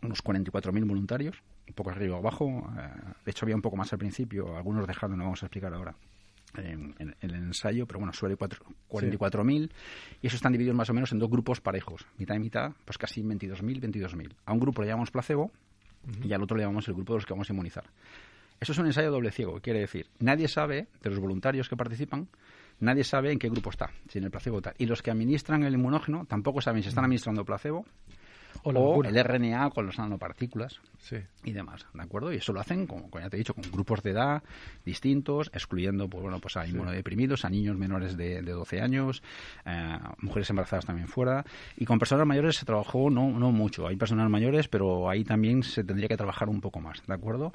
unos 0.00 0.22
44.000 0.22 0.86
voluntarios, 0.86 1.42
un 1.68 1.74
poco 1.74 1.90
arriba 1.90 2.16
o 2.16 2.18
abajo. 2.18 2.46
Eh, 2.78 3.12
de 3.24 3.30
hecho, 3.30 3.44
había 3.44 3.56
un 3.56 3.62
poco 3.62 3.76
más 3.76 3.92
al 3.92 3.98
principio, 3.98 4.56
algunos 4.56 4.86
dejaron, 4.86 5.18
lo 5.18 5.24
vamos 5.24 5.42
a 5.42 5.46
explicar 5.46 5.72
ahora. 5.74 5.94
En, 6.56 6.94
el 7.20 7.34
ensayo, 7.34 7.84
pero 7.84 7.98
bueno, 7.98 8.12
suele 8.12 8.36
44.000 8.38 9.70
y 10.22 10.26
eso 10.28 10.36
están 10.36 10.52
divididos 10.52 10.76
más 10.76 10.88
o 10.88 10.94
menos 10.94 11.10
en 11.10 11.18
dos 11.18 11.28
grupos 11.28 11.60
parejos, 11.60 12.06
mitad 12.16 12.36
y 12.36 12.38
mitad, 12.38 12.70
pues 12.84 12.96
casi 12.96 13.22
22.000, 13.22 13.80
22.000. 13.80 14.32
A 14.46 14.52
un 14.52 14.60
grupo 14.60 14.80
le 14.80 14.86
llamamos 14.86 15.10
placebo 15.10 15.50
y 16.22 16.32
al 16.32 16.40
otro 16.44 16.56
le 16.56 16.62
llamamos 16.62 16.86
el 16.86 16.94
grupo 16.94 17.14
de 17.14 17.16
los 17.16 17.26
que 17.26 17.32
vamos 17.32 17.50
a 17.50 17.52
inmunizar. 17.52 17.90
Eso 18.60 18.70
es 18.70 18.78
un 18.78 18.86
ensayo 18.86 19.10
doble 19.10 19.32
ciego, 19.32 19.60
quiere 19.60 19.80
decir, 19.80 20.06
nadie 20.20 20.46
sabe 20.46 20.86
de 21.02 21.10
los 21.10 21.18
voluntarios 21.18 21.68
que 21.68 21.76
participan, 21.76 22.28
nadie 22.78 23.02
sabe 23.02 23.32
en 23.32 23.40
qué 23.40 23.48
grupo 23.48 23.70
está, 23.70 23.90
si 24.08 24.18
en 24.18 24.24
el 24.24 24.30
placebo 24.30 24.62
tal. 24.62 24.74
Y 24.78 24.86
los 24.86 25.02
que 25.02 25.10
administran 25.10 25.64
el 25.64 25.74
inmunógeno 25.74 26.24
tampoco 26.24 26.60
saben 26.60 26.82
si 26.82 26.88
están 26.88 27.04
administrando 27.04 27.44
placebo 27.44 27.84
o, 28.62 29.04
el 29.04 29.22
RNA 29.22 29.70
con 29.70 29.86
las 29.86 29.98
nanopartículas 29.98 30.80
y 31.44 31.52
demás, 31.52 31.86
¿de 31.92 32.02
acuerdo? 32.02 32.32
Y 32.32 32.36
eso 32.36 32.52
lo 32.52 32.60
hacen, 32.60 32.86
como, 32.86 33.08
ya 33.18 33.28
te 33.28 33.36
he 33.36 33.38
dicho, 33.38 33.54
con 33.54 33.64
grupos 33.70 34.02
de 34.02 34.12
edad 34.12 34.42
distintos, 34.84 35.50
excluyendo 35.52 36.08
pues, 36.08 36.22
bueno, 36.22 36.38
pues 36.38 36.56
a 36.56 36.66
inmunodeprimidos, 36.66 37.44
a 37.44 37.50
niños 37.50 37.76
menores 37.76 38.16
de, 38.16 38.42
de 38.42 38.52
12 38.52 38.80
años, 38.80 39.22
eh, 39.66 39.98
mujeres 40.18 40.48
embarazadas 40.50 40.86
también 40.86 41.08
fuera, 41.08 41.44
y 41.76 41.84
con 41.84 41.98
personas 41.98 42.26
mayores 42.26 42.56
se 42.56 42.64
trabajó 42.64 43.10
no, 43.10 43.30
no 43.38 43.52
mucho, 43.52 43.86
hay 43.86 43.96
personas 43.96 44.30
mayores, 44.30 44.68
pero 44.68 45.08
ahí 45.10 45.24
también 45.24 45.62
se 45.62 45.84
tendría 45.84 46.08
que 46.08 46.16
trabajar 46.16 46.48
un 46.48 46.60
poco 46.60 46.80
más, 46.80 47.02
¿de 47.06 47.14
acuerdo? 47.14 47.52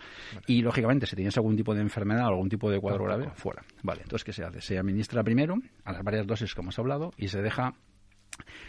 Y 0.47 0.61
lógicamente, 0.61 1.05
si 1.05 1.15
tienes 1.15 1.35
algún 1.37 1.55
tipo 1.55 1.73
de 1.73 1.81
enfermedad 1.81 2.25
o 2.25 2.29
algún 2.29 2.49
tipo 2.49 2.69
de 2.69 2.79
cuadro 2.79 3.05
grave, 3.05 3.29
fuera. 3.35 3.63
Vale, 3.83 4.01
entonces, 4.03 4.23
¿qué 4.23 4.33
se 4.33 4.43
hace? 4.43 4.61
Se 4.61 4.77
administra 4.77 5.23
primero 5.23 5.55
a 5.83 5.93
las 5.93 6.03
varias 6.03 6.27
dosis 6.27 6.53
que 6.53 6.61
hemos 6.61 6.77
hablado 6.77 7.11
y 7.17 7.27
se 7.27 7.41
deja 7.41 7.73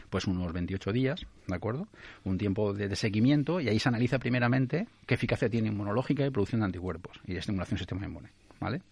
pues 0.08 0.26
unos 0.26 0.52
28 0.52 0.92
días, 0.92 1.26
¿de 1.46 1.54
acuerdo? 1.54 1.88
Un 2.24 2.38
tiempo 2.38 2.72
de, 2.72 2.94
seguimiento 2.96 3.60
y 3.60 3.68
ahí 3.68 3.78
se 3.78 3.88
analiza 3.88 4.18
primeramente 4.18 4.88
qué 5.06 5.14
eficacia 5.14 5.48
tiene 5.48 5.68
inmunológica 5.68 6.26
y 6.26 6.30
producción 6.30 6.60
de 6.60 6.66
anticuerpos 6.66 7.20
y 7.26 7.32
de 7.32 7.38
estimulación 7.38 7.76
del 7.76 7.80
sistema 7.80 8.06
inmune, 8.06 8.30
¿vale? 8.58 8.82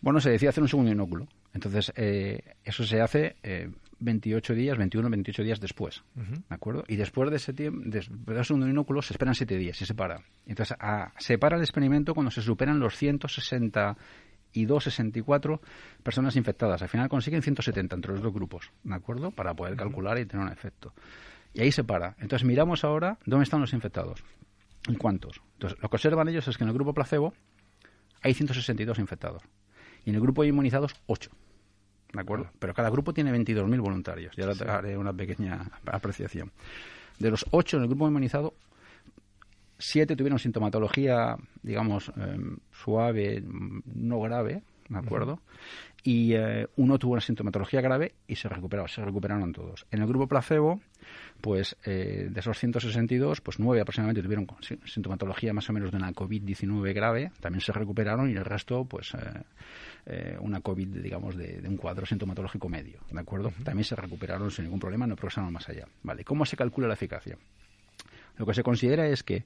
Bueno, 0.00 0.20
se 0.20 0.30
decide 0.30 0.48
hacer 0.48 0.62
un 0.62 0.68
segundo 0.68 0.92
inóculo. 0.92 1.26
Entonces, 1.52 1.92
eh, 1.96 2.54
eso 2.64 2.84
se 2.84 3.00
hace 3.00 3.34
28 3.98 4.52
eh, 4.52 4.56
días, 4.56 4.78
21, 4.78 5.10
28 5.10 5.42
días 5.42 5.60
después, 5.60 6.04
¿de 6.14 6.54
acuerdo? 6.54 6.84
Y 6.86 6.96
después 6.96 7.30
de 7.30 7.36
ese 7.36 7.52
tiempo, 7.52 7.82
después 7.84 8.36
del 8.36 8.44
segundo 8.44 8.68
inóculo, 8.68 9.02
se 9.02 9.12
esperan 9.12 9.34
7 9.34 9.56
días 9.56 9.80
y 9.82 9.86
se 9.86 9.94
para. 9.94 10.22
Entonces, 10.46 10.76
se 11.18 11.38
para 11.38 11.56
el 11.56 11.62
experimento 11.62 12.14
cuando 12.14 12.30
se 12.30 12.42
superan 12.42 12.78
los 12.78 12.96
160 12.96 13.96
y 14.52 14.64
264 14.64 15.60
personas 16.02 16.36
infectadas. 16.36 16.82
Al 16.82 16.88
final 16.88 17.08
consiguen 17.08 17.42
170 17.42 17.94
entre 17.94 18.12
los 18.12 18.22
dos 18.22 18.32
grupos, 18.32 18.72
¿de 18.82 18.94
acuerdo? 18.94 19.30
Para 19.30 19.54
poder 19.54 19.76
calcular 19.76 20.18
y 20.18 20.26
tener 20.26 20.46
un 20.46 20.52
efecto. 20.52 20.92
Y 21.54 21.60
ahí 21.60 21.72
se 21.72 21.84
para. 21.84 22.16
Entonces 22.18 22.46
miramos 22.46 22.84
ahora 22.84 23.18
dónde 23.24 23.44
están 23.44 23.60
los 23.60 23.72
infectados 23.72 24.22
y 24.88 24.96
cuántos. 24.96 25.40
Entonces 25.54 25.78
lo 25.80 25.88
que 25.88 25.96
observan 25.96 26.28
ellos 26.28 26.46
es 26.48 26.56
que 26.56 26.64
en 26.64 26.68
el 26.68 26.74
grupo 26.74 26.94
placebo 26.94 27.34
hay 28.22 28.34
162 28.34 28.98
infectados 28.98 29.42
y 30.04 30.10
en 30.10 30.16
el 30.16 30.22
grupo 30.22 30.42
de 30.42 30.48
inmunizados 30.48 30.94
8. 31.06 31.30
¿De 32.12 32.20
acuerdo? 32.20 32.50
Pero 32.58 32.72
cada 32.74 32.88
grupo 32.90 33.12
tiene 33.12 33.32
22.000 33.32 33.80
voluntarios. 33.80 34.36
Y 34.38 34.40
ahora 34.40 34.54
te 34.54 34.68
haré 34.68 34.96
una 34.96 35.12
pequeña 35.12 35.70
apreciación. 35.84 36.52
De 37.18 37.30
los 37.30 37.44
8 37.50 37.76
en 37.76 37.82
el 37.82 37.88
grupo 37.88 38.08
inmunizado, 38.08 38.54
siete 39.78 40.16
tuvieron 40.16 40.38
sintomatología, 40.38 41.36
digamos, 41.62 42.12
em, 42.16 42.58
suave, 42.72 43.42
no 43.42 44.20
grave, 44.20 44.62
¿de 44.88 44.98
acuerdo? 44.98 45.40
Y 46.02 46.32
eh, 46.34 46.68
uno 46.76 46.98
tuvo 46.98 47.12
una 47.12 47.20
sintomatología 47.20 47.80
grave 47.80 48.14
y 48.26 48.36
se 48.36 48.48
recuperó, 48.48 48.86
se 48.88 49.04
recuperaron 49.04 49.52
todos. 49.52 49.86
En 49.90 50.00
el 50.00 50.06
grupo 50.06 50.26
placebo, 50.26 50.80
pues 51.40 51.76
eh, 51.84 52.28
de 52.30 52.40
esos 52.40 52.58
162, 52.58 53.40
pues 53.40 53.58
nueve 53.58 53.80
aproximadamente 53.80 54.22
tuvieron 54.22 54.46
sintomatología 54.84 55.52
más 55.52 55.68
o 55.68 55.72
menos 55.72 55.90
de 55.90 55.96
una 55.96 56.12
COVID-19 56.12 56.94
grave, 56.94 57.32
también 57.40 57.60
se 57.60 57.72
recuperaron 57.72 58.30
y 58.30 58.34
el 58.34 58.44
resto, 58.44 58.84
pues 58.84 59.12
eh, 60.06 60.36
una 60.40 60.60
COVID, 60.60 60.88
digamos, 61.02 61.36
de, 61.36 61.62
un 61.68 61.76
cuadro 61.76 62.06
sintomatológico 62.06 62.68
medio, 62.68 63.00
¿de 63.10 63.20
acuerdo? 63.20 63.52
También 63.64 63.84
se 63.84 63.96
recuperaron 63.96 64.50
sin 64.50 64.64
ningún 64.64 64.80
problema, 64.80 65.06
no 65.06 65.16
progresaron 65.16 65.52
más 65.52 65.68
allá. 65.68 65.86
Vale, 66.02 66.24
¿cómo 66.24 66.46
se 66.46 66.56
calcula 66.56 66.88
la 66.88 66.94
eficacia? 66.94 67.36
Lo 68.38 68.46
que 68.46 68.54
se 68.54 68.62
considera 68.62 69.06
es 69.08 69.22
que 69.22 69.44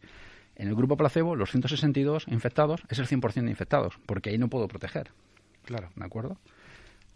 en 0.54 0.68
el 0.68 0.74
grupo 0.74 0.96
placebo, 0.96 1.34
los 1.34 1.50
162 1.50 2.28
infectados 2.28 2.82
es 2.88 2.98
el 2.98 3.06
100% 3.06 3.42
de 3.44 3.50
infectados, 3.50 3.98
porque 4.06 4.30
ahí 4.30 4.38
no 4.38 4.48
puedo 4.48 4.68
proteger. 4.68 5.10
Claro. 5.64 5.90
¿De 5.96 6.04
acuerdo? 6.04 6.38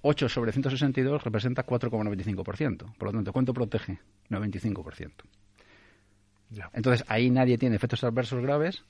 8 0.03 0.29
sobre 0.29 0.53
162 0.53 1.23
representa 1.23 1.67
4,95%. 1.67 2.95
Por 2.97 3.09
lo 3.09 3.13
tanto, 3.13 3.33
¿cuánto 3.33 3.53
protege? 3.53 3.99
95%. 4.31 5.13
Ya. 6.51 6.71
Entonces, 6.73 7.05
ahí 7.09 7.31
nadie 7.31 7.59
tiene 7.59 7.77
efectos 7.77 8.05
adversos 8.05 8.41
graves 8.43 8.85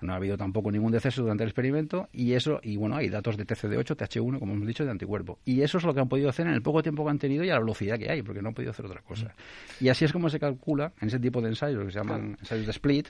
no 0.00 0.12
ha 0.12 0.16
habido 0.16 0.36
tampoco 0.36 0.70
ningún 0.70 0.92
deceso 0.92 1.22
durante 1.22 1.44
el 1.44 1.48
experimento 1.50 2.08
y 2.12 2.34
eso, 2.34 2.60
y 2.62 2.76
bueno, 2.76 2.96
hay 2.96 3.08
datos 3.08 3.36
de 3.36 3.46
TCD8, 3.46 3.96
TH1, 3.96 4.38
como 4.38 4.52
hemos 4.54 4.66
dicho, 4.66 4.84
de 4.84 4.90
anticuerpo. 4.90 5.38
Y 5.44 5.62
eso 5.62 5.78
es 5.78 5.84
lo 5.84 5.94
que 5.94 6.00
han 6.00 6.08
podido 6.08 6.28
hacer 6.28 6.46
en 6.46 6.54
el 6.54 6.62
poco 6.62 6.82
tiempo 6.82 7.04
que 7.04 7.10
han 7.10 7.18
tenido 7.18 7.44
y 7.44 7.50
a 7.50 7.54
la 7.54 7.60
velocidad 7.60 7.98
que 7.98 8.10
hay, 8.10 8.22
porque 8.22 8.42
no 8.42 8.48
han 8.48 8.54
podido 8.54 8.70
hacer 8.70 8.86
otra 8.86 9.00
cosa. 9.02 9.26
Mm. 9.26 9.84
Y 9.84 9.88
así 9.88 10.04
es 10.04 10.12
como 10.12 10.28
se 10.28 10.38
calcula 10.38 10.92
en 11.00 11.08
ese 11.08 11.18
tipo 11.18 11.40
de 11.40 11.48
ensayos, 11.48 11.84
que 11.84 11.92
se 11.92 11.98
llaman 11.98 12.36
ensayos 12.40 12.66
de 12.66 12.72
split. 12.72 13.08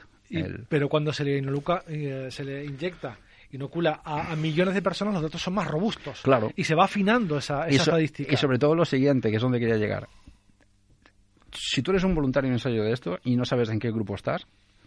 Pero 0.69 0.89
cuando 0.89 1.13
se 1.13 1.25
le, 1.25 1.39
eh, 1.39 2.31
se 2.31 2.45
le 2.45 2.65
inyecta 2.65 3.19
inocula 3.53 4.01
a, 4.05 4.35
millones 4.37 4.75
de 4.75 4.83
personas, 4.83 5.15
los 5.15 5.23
datos 5.23 5.41
son 5.41 5.55
más 5.55 5.69
robustos. 5.69 6.21
Claro. 6.23 6.53
Y 6.57 6.65
se 6.65 6.75
va 6.75 6.85
afinando 6.85 7.39
esa, 7.39 7.67
esa 7.69 7.83
estadística. 7.83 8.33
Y 8.33 8.37
sobre 8.37 8.59
todo 8.59 8.75
lo 8.75 8.85
siguiente, 8.85 9.31
que 9.31 9.37
es 9.37 9.43
donde 9.43 9.59
quería 9.59 9.77
llegar. 9.77 10.09
Si 11.53 11.83
tú 11.83 11.93
eres 11.93 12.05
un 12.05 12.15
voluntario 12.15 12.49
en 12.49 12.55
ensayo 12.55 12.83
de 12.83 12.93
esto 12.93 13.19
y 13.25 13.37
no 13.37 13.45
sabes 13.45 13.71
en 13.71 13.79
qué 13.79 13.91
grupo 13.91 14.15
estás, 14.15 14.47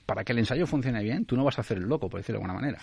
para 0.09 0.23
que 0.23 0.31
el 0.31 0.39
ensayo 0.39 0.65
funcione 0.65 1.03
bien, 1.03 1.23
tú 1.25 1.37
no 1.37 1.43
vas 1.43 1.59
a 1.59 1.61
hacer 1.61 1.77
el 1.77 1.83
loco, 1.83 2.09
por 2.09 2.19
decirlo 2.19 2.39
de 2.39 2.45
alguna 2.45 2.59
manera. 2.59 2.79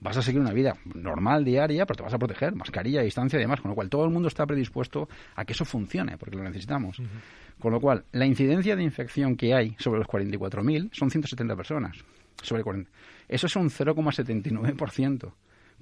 Vas 0.00 0.16
a 0.16 0.22
seguir 0.22 0.40
una 0.40 0.54
vida 0.54 0.74
normal, 0.94 1.44
diaria, 1.44 1.84
pero 1.84 1.98
te 1.98 2.02
vas 2.04 2.14
a 2.14 2.18
proteger, 2.18 2.54
mascarilla, 2.54 3.02
distancia 3.02 3.36
y 3.36 3.42
demás, 3.42 3.60
con 3.60 3.68
lo 3.68 3.74
cual 3.74 3.90
todo 3.90 4.06
el 4.06 4.10
mundo 4.10 4.28
está 4.28 4.46
predispuesto 4.46 5.10
a 5.36 5.44
que 5.44 5.52
eso 5.52 5.66
funcione, 5.66 6.16
porque 6.16 6.38
lo 6.38 6.42
necesitamos. 6.42 7.02
Con 7.58 7.70
lo 7.70 7.82
cual, 7.82 8.06
la 8.12 8.24
incidencia 8.24 8.74
de 8.76 8.82
infección 8.82 9.36
que 9.36 9.52
hay 9.52 9.76
sobre 9.78 9.98
los 9.98 10.08
44.000 10.08 10.88
son 10.94 11.10
170 11.10 11.54
personas. 11.54 11.98
Sobre 12.40 12.64
40. 12.64 12.90
Eso 13.28 13.46
es 13.46 13.54
un 13.54 13.68
0,79%. 13.68 15.32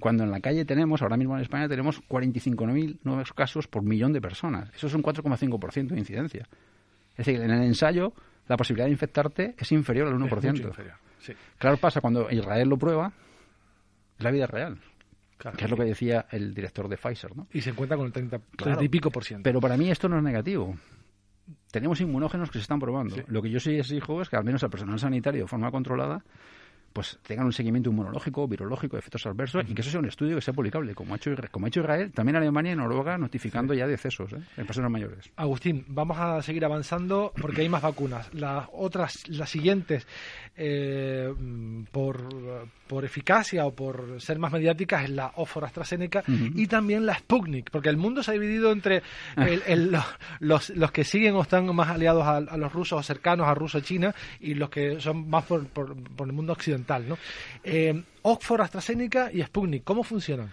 Cuando 0.01 0.25
en 0.25 0.31
la 0.31 0.41
calle 0.41 0.65
tenemos, 0.65 1.01
ahora 1.01 1.15
mismo 1.15 1.37
en 1.37 1.43
España 1.43 1.69
tenemos 1.69 2.03
45.000 2.09 2.97
nuevos 3.05 3.31
casos 3.31 3.67
por 3.69 3.83
millón 3.83 4.11
de 4.11 4.19
personas. 4.19 4.69
Eso 4.75 4.87
es 4.87 4.93
un 4.95 5.01
4,5% 5.01 5.87
de 5.87 5.99
incidencia. 5.99 6.49
Es 7.11 7.25
decir, 7.25 7.39
en 7.39 7.51
el 7.51 7.63
ensayo 7.63 8.13
la 8.51 8.57
posibilidad 8.57 8.87
de 8.87 8.91
infectarte 8.91 9.55
es 9.57 9.71
inferior 9.71 10.09
al 10.09 10.15
1%. 10.15 10.73
Claro, 11.57 11.77
pasa 11.77 12.01
cuando 12.01 12.29
Israel 12.29 12.67
lo 12.67 12.77
prueba, 12.77 13.13
la 14.19 14.29
vida 14.29 14.45
real. 14.45 14.77
Que 15.37 15.63
es 15.63 15.71
lo 15.71 15.77
que 15.77 15.85
decía 15.85 16.25
el 16.31 16.53
director 16.53 16.89
de 16.89 16.97
Pfizer, 16.97 17.33
¿no? 17.33 17.47
Y 17.53 17.61
se 17.61 17.69
encuentra 17.69 17.95
con 17.95 18.07
el 18.07 18.11
30, 18.11 18.41
y 18.81 18.89
pico 18.89 19.09
por 19.09 19.23
ciento. 19.23 19.43
Pero 19.43 19.61
para 19.61 19.77
mí 19.77 19.89
esto 19.89 20.09
no 20.09 20.17
es 20.17 20.23
negativo. 20.23 20.75
Tenemos 21.71 22.01
inmunógenos 22.01 22.49
que 22.51 22.59
se 22.59 22.63
están 22.63 22.81
probando. 22.81 23.15
Lo 23.27 23.41
que 23.41 23.49
yo 23.49 23.61
sí 23.61 23.79
exijo 23.79 24.21
es 24.21 24.27
que 24.27 24.35
al 24.35 24.43
menos 24.43 24.61
al 24.63 24.69
personal 24.69 24.99
sanitario 24.99 25.43
de 25.43 25.47
forma 25.47 25.71
controlada 25.71 26.25
pues 26.93 27.19
tengan 27.25 27.45
un 27.45 27.53
seguimiento 27.53 27.89
inmunológico, 27.89 28.47
virológico, 28.47 28.95
de 28.95 28.99
efectos 28.99 29.25
adversos, 29.25 29.63
y 29.67 29.73
que 29.73 29.81
eso 29.81 29.91
sea 29.91 29.99
un 29.99 30.07
estudio 30.07 30.35
que 30.35 30.41
sea 30.41 30.53
publicable, 30.53 30.93
como 30.93 31.13
ha 31.13 31.17
hecho, 31.17 31.31
como 31.51 31.65
ha 31.65 31.69
hecho 31.69 31.81
Israel, 31.81 32.11
también 32.11 32.35
Alemania 32.35 32.73
y 32.73 32.75
Noruega 32.75 33.17
notificando 33.17 33.73
ya 33.73 33.87
decesos 33.87 34.33
¿eh? 34.33 34.41
en 34.57 34.65
personas 34.65 34.91
mayores. 34.91 35.31
Agustín, 35.35 35.85
vamos 35.87 36.17
a 36.19 36.41
seguir 36.41 36.65
avanzando 36.65 37.33
porque 37.39 37.61
hay 37.61 37.69
más 37.69 37.81
vacunas. 37.81 38.33
Las 38.33 38.67
otras, 38.73 39.27
las 39.27 39.49
siguientes, 39.49 40.07
eh, 40.55 41.33
por 41.91 42.33
por 42.87 43.05
eficacia 43.05 43.65
o 43.65 43.73
por 43.73 44.19
ser 44.19 44.37
más 44.39 44.51
mediáticas 44.51 45.03
es 45.03 45.09
la 45.11 45.31
Oxford 45.35 45.65
AstraZeneca 45.65 46.23
y 46.27 46.67
también 46.67 47.05
la 47.05 47.15
Sputnik, 47.15 47.69
porque 47.71 47.89
el 47.89 47.97
mundo 47.97 48.21
se 48.21 48.31
ha 48.31 48.33
dividido 48.33 48.71
entre 48.71 49.01
los, 50.39 50.69
los, 50.71 50.91
que 50.91 51.03
siguen 51.03 51.35
o 51.35 51.41
están 51.41 51.73
más 51.75 51.89
aliados 51.89 52.25
a, 52.25 52.39
los 52.57 52.73
rusos 52.73 52.99
o 52.99 53.03
cercanos 53.03 53.47
a 53.47 53.53
Rusia-China 53.53 54.13
y 54.39 54.55
los 54.55 54.69
que 54.69 54.99
son 54.99 55.29
más 55.29 55.45
por, 55.45 55.65
por, 55.67 55.95
el 56.27 56.33
mundo 56.33 56.53
occidental. 56.53 57.07
¿no? 57.07 57.17
Eh, 57.63 58.03
Oxford 58.23 58.61
AstraZeneca 58.61 59.31
y 59.31 59.41
Sputnik, 59.41 59.83
¿cómo 59.83 60.03
funcionan? 60.03 60.51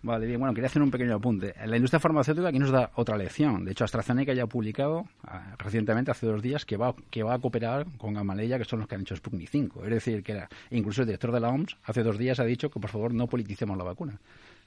Vale, 0.00 0.26
bien, 0.26 0.38
bueno, 0.38 0.54
quería 0.54 0.68
hacer 0.68 0.80
un 0.80 0.92
pequeño 0.92 1.16
apunte. 1.16 1.54
La 1.66 1.76
industria 1.76 1.98
farmacéutica 1.98 2.48
aquí 2.48 2.58
nos 2.60 2.70
da 2.70 2.92
otra 2.94 3.16
lección. 3.16 3.64
De 3.64 3.72
hecho, 3.72 3.84
AstraZeneca 3.84 4.32
ya 4.32 4.44
ha 4.44 4.46
publicado 4.46 5.06
ah, 5.24 5.56
recientemente, 5.58 6.12
hace 6.12 6.26
dos 6.26 6.40
días, 6.40 6.64
que 6.64 6.76
va, 6.76 6.94
que 7.10 7.24
va 7.24 7.34
a 7.34 7.38
cooperar 7.40 7.84
con 7.98 8.14
Gamaleya, 8.14 8.58
que 8.58 8.64
son 8.64 8.78
los 8.78 8.88
que 8.88 8.94
han 8.94 9.00
hecho 9.00 9.16
Sputnik 9.16 9.48
5. 9.48 9.84
Es 9.84 9.90
decir, 9.90 10.22
que 10.22 10.32
era, 10.32 10.48
incluso 10.70 11.02
el 11.02 11.08
director 11.08 11.32
de 11.32 11.40
la 11.40 11.48
OMS 11.48 11.76
hace 11.84 12.04
dos 12.04 12.16
días 12.16 12.38
ha 12.38 12.44
dicho 12.44 12.70
que 12.70 12.78
por 12.78 12.90
favor 12.90 13.12
no 13.12 13.26
politicemos 13.26 13.76
la 13.76 13.84
vacuna. 13.84 14.20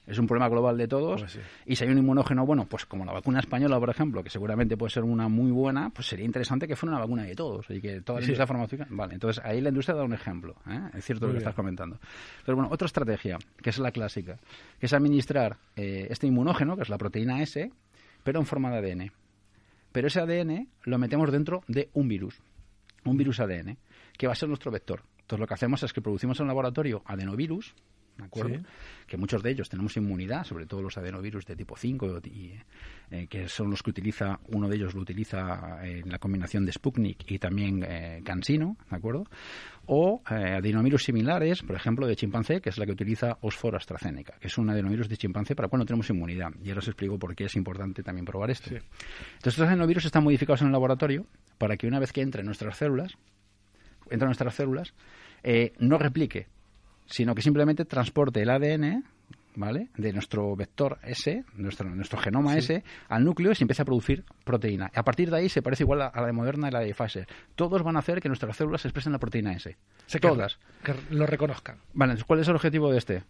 Es 0.06 0.18
un 0.18 0.26
problema 0.26 0.48
global 0.48 0.76
de 0.76 0.88
todos. 0.88 1.20
Pues 1.20 1.38
y 1.64 1.76
si 1.76 1.84
hay 1.84 1.90
un 1.90 1.98
inmunógeno 1.98 2.44
bueno, 2.44 2.66
pues 2.66 2.86
como 2.86 3.04
la 3.04 3.12
vacuna 3.12 3.38
española, 3.38 3.78
por 3.78 3.88
ejemplo, 3.88 4.22
que 4.24 4.30
seguramente 4.30 4.76
puede 4.76 4.90
ser 4.90 5.04
una 5.04 5.28
muy 5.28 5.52
buena, 5.52 5.90
pues 5.90 6.08
sería 6.08 6.24
interesante 6.24 6.66
que 6.66 6.74
fuera 6.74 6.96
una 6.96 7.00
vacuna 7.00 7.22
de 7.22 7.34
todos 7.36 7.66
y 7.70 7.80
que 7.80 8.00
toda 8.00 8.18
la 8.18 8.24
industria 8.24 8.46
farmacéutica. 8.46 8.88
Vale, 8.90 9.14
entonces 9.14 9.42
ahí 9.44 9.60
la 9.60 9.68
industria 9.68 9.96
da 9.96 10.02
un 10.02 10.12
ejemplo. 10.12 10.56
¿eh? 10.68 10.90
Es 10.94 11.04
cierto 11.04 11.26
lo 11.26 11.32
que 11.32 11.38
estás 11.38 11.54
comentando. 11.54 12.00
Pero 12.44 12.56
bueno, 12.56 12.70
otra 12.72 12.86
estrategia, 12.86 13.38
que 13.62 13.70
es 13.70 13.78
la 13.78 13.92
clásica, 13.92 14.38
que 14.80 14.86
es 14.86 14.92
administrar 14.92 15.56
eh, 15.76 16.08
este 16.10 16.26
inmunógeno, 16.26 16.76
que 16.76 16.82
es 16.82 16.88
la 16.88 16.98
proteína 16.98 17.40
S, 17.40 17.70
pero 18.24 18.40
en 18.40 18.46
forma 18.46 18.70
de 18.70 18.78
ADN. 18.78 19.12
Pero 19.92 20.08
ese 20.08 20.20
ADN 20.20 20.68
lo 20.84 20.98
metemos 20.98 21.30
dentro 21.30 21.62
de 21.68 21.90
un 21.92 22.08
virus, 22.08 22.40
un 23.04 23.16
virus 23.16 23.38
ADN, 23.38 23.76
que 24.16 24.26
va 24.26 24.32
a 24.32 24.36
ser 24.36 24.48
nuestro 24.48 24.72
vector. 24.72 25.02
Entonces 25.20 25.40
lo 25.40 25.46
que 25.46 25.54
hacemos 25.54 25.82
es 25.82 25.92
que 25.92 26.00
producimos 26.00 26.38
en 26.40 26.44
un 26.44 26.48
laboratorio 26.48 27.02
adenovirus, 27.06 27.74
¿de 28.22 28.26
acuerdo? 28.26 28.58
Que 29.06 29.16
muchos 29.16 29.42
de 29.42 29.50
ellos 29.50 29.68
tenemos 29.68 29.96
inmunidad, 29.96 30.44
sobre 30.44 30.66
todo 30.66 30.82
los 30.82 30.96
adenovirus 30.96 31.44
de 31.44 31.56
tipo 31.56 31.76
5, 31.76 32.20
eh, 33.10 33.26
que 33.26 33.48
son 33.48 33.70
los 33.70 33.82
que 33.82 33.90
utiliza, 33.90 34.40
uno 34.48 34.68
de 34.68 34.76
ellos 34.76 34.94
lo 34.94 35.02
utiliza 35.02 35.84
en 35.84 36.08
la 36.08 36.18
combinación 36.18 36.64
de 36.64 36.72
Sputnik 36.72 37.30
y 37.30 37.38
también 37.38 37.84
eh, 37.86 38.22
Cansino, 38.24 38.76
¿de 38.90 38.96
acuerdo? 38.96 39.24
O 39.86 40.22
eh, 40.30 40.54
adenovirus 40.54 41.04
similares, 41.04 41.62
por 41.62 41.76
ejemplo, 41.76 42.06
de 42.06 42.16
chimpancé, 42.16 42.60
que 42.60 42.70
es 42.70 42.78
la 42.78 42.86
que 42.86 42.92
utiliza 42.92 43.38
Oxford 43.40 43.74
AstraZeneca, 43.74 44.34
que 44.40 44.46
es 44.46 44.56
un 44.56 44.70
adenovirus 44.70 45.08
de 45.08 45.16
chimpancé 45.16 45.54
para 45.54 45.68
cuando 45.68 45.84
tenemos 45.84 46.08
inmunidad. 46.10 46.50
Y 46.62 46.68
ahora 46.68 46.78
os 46.78 46.88
explico 46.88 47.18
por 47.18 47.34
qué 47.34 47.44
es 47.44 47.56
importante 47.56 48.02
también 48.02 48.24
probar 48.24 48.50
esto. 48.50 48.70
Entonces, 48.70 48.90
estos 49.44 49.66
adenovirus 49.66 50.04
están 50.04 50.24
modificados 50.24 50.62
en 50.62 50.68
el 50.68 50.72
laboratorio 50.72 51.26
para 51.58 51.76
que 51.76 51.86
una 51.86 51.98
vez 51.98 52.12
que 52.12 52.22
entre 52.22 52.40
en 52.40 52.46
nuestras 52.46 52.76
células, 52.76 53.14
entra 54.10 54.26
en 54.26 54.28
nuestras 54.28 54.54
células, 54.54 54.94
no 55.78 55.98
replique 55.98 56.46
sino 57.06 57.34
que 57.34 57.42
simplemente 57.42 57.84
transporte 57.84 58.42
el 58.42 58.50
ADN 58.50 59.04
¿vale? 59.54 59.88
de 59.96 60.12
nuestro 60.12 60.54
vector 60.56 60.98
S, 61.02 61.44
nuestro, 61.54 61.88
nuestro 61.94 62.18
genoma 62.18 62.56
S, 62.56 62.82
al 63.08 63.24
núcleo 63.24 63.52
y 63.52 63.54
se 63.54 63.64
empieza 63.64 63.82
a 63.82 63.86
producir 63.86 64.24
proteína. 64.44 64.90
A 64.94 65.02
partir 65.02 65.30
de 65.30 65.38
ahí 65.38 65.48
se 65.48 65.62
parece 65.62 65.84
igual 65.84 66.02
a, 66.02 66.12
la 66.14 66.26
de 66.26 66.32
Moderna 66.32 66.68
y 66.68 66.70
la 66.70 66.80
de 66.80 66.94
Pfizer. 66.94 67.26
Todos 67.54 67.82
van 67.82 67.96
a 67.96 68.00
hacer 68.00 68.20
que 68.20 68.28
nuestras 68.28 68.56
células 68.56 68.84
expresen 68.84 69.12
la 69.12 69.18
proteína 69.18 69.52
S. 69.52 69.76
Todas. 70.20 70.58
Que, 70.82 70.94
lo 71.10 71.26
reconozcan. 71.26 71.78
Vale, 71.94 72.16
¿cuál 72.26 72.40
es 72.40 72.48
el 72.48 72.56
objetivo 72.56 72.90
de 72.90 72.98
este? 72.98 73.24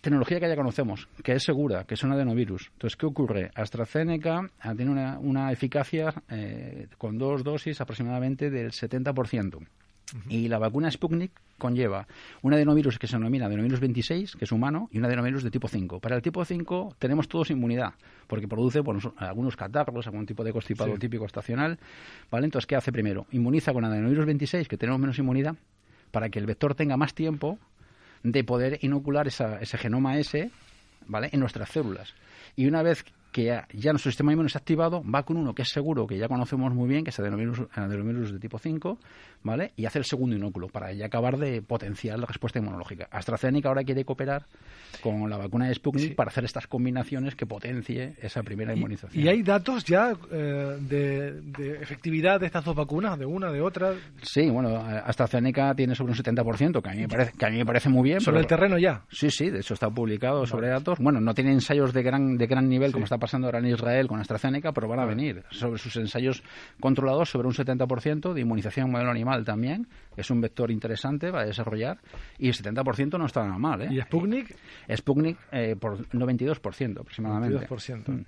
Tecnología 0.00 0.40
que 0.40 0.48
ya 0.48 0.56
conocemos, 0.56 1.08
que 1.22 1.32
es 1.34 1.44
segura, 1.44 1.84
que 1.84 1.94
es 1.94 2.02
un 2.02 2.10
adenovirus. 2.10 2.70
Entonces, 2.72 2.96
¿qué 2.96 3.06
ocurre? 3.06 3.52
AstraZeneca 3.54 4.50
tiene 4.76 4.90
una, 4.90 5.18
una 5.20 5.52
eficacia 5.52 6.12
eh, 6.28 6.88
con 6.98 7.18
dos 7.18 7.44
dosis 7.44 7.80
aproximadamente 7.80 8.50
del 8.50 8.72
70%. 8.72 9.64
Y 10.28 10.48
la 10.48 10.58
vacuna 10.58 10.90
Sputnik 10.90 11.32
conlleva 11.58 12.06
un 12.42 12.52
adenovirus 12.52 12.98
que 12.98 13.06
se 13.06 13.16
denomina 13.16 13.46
adenovirus 13.46 13.80
26, 13.80 14.36
que 14.36 14.44
es 14.44 14.52
humano, 14.52 14.88
y 14.92 14.98
un 14.98 15.04
adenovirus 15.04 15.42
de 15.42 15.50
tipo 15.50 15.68
5. 15.68 16.00
Para 16.00 16.16
el 16.16 16.22
tipo 16.22 16.44
5 16.44 16.96
tenemos 16.98 17.28
todos 17.28 17.50
inmunidad, 17.50 17.94
porque 18.26 18.48
produce 18.48 18.82
algunos 19.16 19.56
catarros, 19.56 20.06
algún 20.06 20.26
tipo 20.26 20.44
de 20.44 20.52
constipado 20.52 20.96
típico 20.98 21.24
estacional. 21.24 21.78
¿vale? 22.30 22.46
Entonces, 22.46 22.66
¿qué 22.66 22.76
hace 22.76 22.92
primero? 22.92 23.26
Inmuniza 23.30 23.72
con 23.72 23.84
adenovirus 23.84 24.26
26, 24.26 24.68
que 24.68 24.76
tenemos 24.76 25.00
menos 25.00 25.18
inmunidad, 25.18 25.56
para 26.10 26.28
que 26.28 26.38
el 26.38 26.46
vector 26.46 26.74
tenga 26.74 26.96
más 26.96 27.14
tiempo 27.14 27.58
de 28.22 28.44
poder 28.44 28.78
inocular 28.82 29.26
ese 29.28 29.78
genoma 29.78 30.18
S 30.18 30.50
¿vale? 31.06 31.30
en 31.32 31.40
nuestras 31.40 31.70
células. 31.70 32.14
Y 32.56 32.66
una 32.66 32.82
vez 32.82 33.04
que 33.32 33.44
ya, 33.44 33.92
nuestro 33.92 34.10
sistema 34.10 34.32
inmune 34.32 34.50
ha 34.54 34.58
activado, 34.58 35.02
va 35.02 35.22
con 35.22 35.38
uno 35.38 35.54
que 35.54 35.62
es 35.62 35.68
seguro, 35.70 36.06
que 36.06 36.18
ya 36.18 36.28
conocemos 36.28 36.72
muy 36.74 36.88
bien, 36.88 37.02
que 37.02 37.10
es 37.10 37.18
el 37.18 37.26
adenovirus 37.26 38.32
de 38.32 38.38
tipo 38.38 38.58
5, 38.58 38.98
¿vale? 39.42 39.72
Y 39.76 39.86
hace 39.86 39.98
el 39.98 40.04
segundo 40.04 40.36
inóculo 40.36 40.68
para 40.68 40.92
ya 40.92 41.06
acabar 41.06 41.38
de 41.38 41.62
potenciar 41.62 42.18
la 42.18 42.26
respuesta 42.26 42.58
inmunológica. 42.58 43.08
AstraZeneca 43.10 43.68
ahora 43.68 43.84
quiere 43.84 44.04
cooperar 44.04 44.44
con 45.02 45.28
la 45.30 45.38
vacuna 45.38 45.66
de 45.66 45.74
Sputnik 45.74 46.14
para 46.14 46.28
hacer 46.28 46.44
estas 46.44 46.66
combinaciones 46.66 47.34
que 47.34 47.46
potencie 47.46 48.14
esa 48.20 48.42
primera 48.42 48.74
inmunización. 48.74 49.24
¿Y, 49.24 49.28
hay 49.28 49.42
datos 49.42 49.84
ya 49.84 50.12
eh, 50.30 50.76
de, 50.80 51.78
efectividad 51.80 52.38
de 52.38 52.46
estas 52.46 52.64
dos 52.64 52.76
vacunas, 52.76 53.18
de 53.18 53.24
una, 53.24 53.50
de 53.50 53.62
otra? 53.62 53.94
Sí, 54.20 54.50
bueno, 54.50 54.76
AstraZeneca 54.76 55.74
tiene 55.74 55.94
sobre 55.94 56.12
un 56.12 56.18
70%, 56.18 56.82
que 56.82 56.90
a 56.90 56.92
mí 56.92 57.00
me 57.00 57.08
parece, 57.08 57.32
que 57.32 57.46
a 57.46 57.50
mí 57.50 57.56
me 57.56 57.66
parece 57.66 57.88
muy 57.88 58.02
bien. 58.02 58.20
¿Sobre 58.20 58.40
el 58.40 58.46
terreno 58.46 58.78
ya? 58.78 59.04
Sí, 59.10 59.30
sí, 59.30 59.48
de 59.48 59.60
hecho 59.60 59.72
está 59.72 59.88
publicado 59.88 60.44
sobre 60.46 60.68
datos. 60.68 60.98
Bueno, 60.98 61.18
no 61.20 61.32
tiene 61.32 61.52
ensayos 61.52 61.94
de 61.94 62.02
gran, 62.02 62.36
de 62.36 62.46
gran 62.46 62.68
nivel 62.68 62.92
como 62.92 63.04
está 63.04 63.18
pasando 63.22 63.46
ahora 63.46 63.60
en 63.60 63.66
Israel 63.66 64.08
con 64.08 64.18
AstraZeneca, 64.18 64.72
pero 64.72 64.88
van 64.88 64.98
a 64.98 65.04
venir 65.04 65.44
sobre 65.52 65.78
sus 65.78 65.94
ensayos 65.94 66.42
controlados 66.80 67.30
sobre 67.30 67.46
un 67.46 67.54
70% 67.54 68.32
de 68.32 68.40
inmunización 68.40 68.90
modelo 68.90 69.12
animal 69.12 69.44
también, 69.44 69.86
es 70.16 70.28
un 70.32 70.40
vector 70.40 70.72
interesante 70.72 71.30
para 71.30 71.44
desarrollar, 71.44 71.98
y 72.36 72.48
el 72.48 72.54
70% 72.54 73.16
no 73.18 73.26
está 73.26 73.44
nada 73.44 73.58
mal. 73.58 73.82
¿eh? 73.82 73.88
¿Y 73.92 74.00
Sputnik? 74.00 74.56
Sputnik 74.92 75.38
eh, 75.52 75.76
por 75.78 76.04
92% 76.08 76.98
aproximadamente. 76.98 77.68
92%. 77.68 78.08
Mm. 78.08 78.24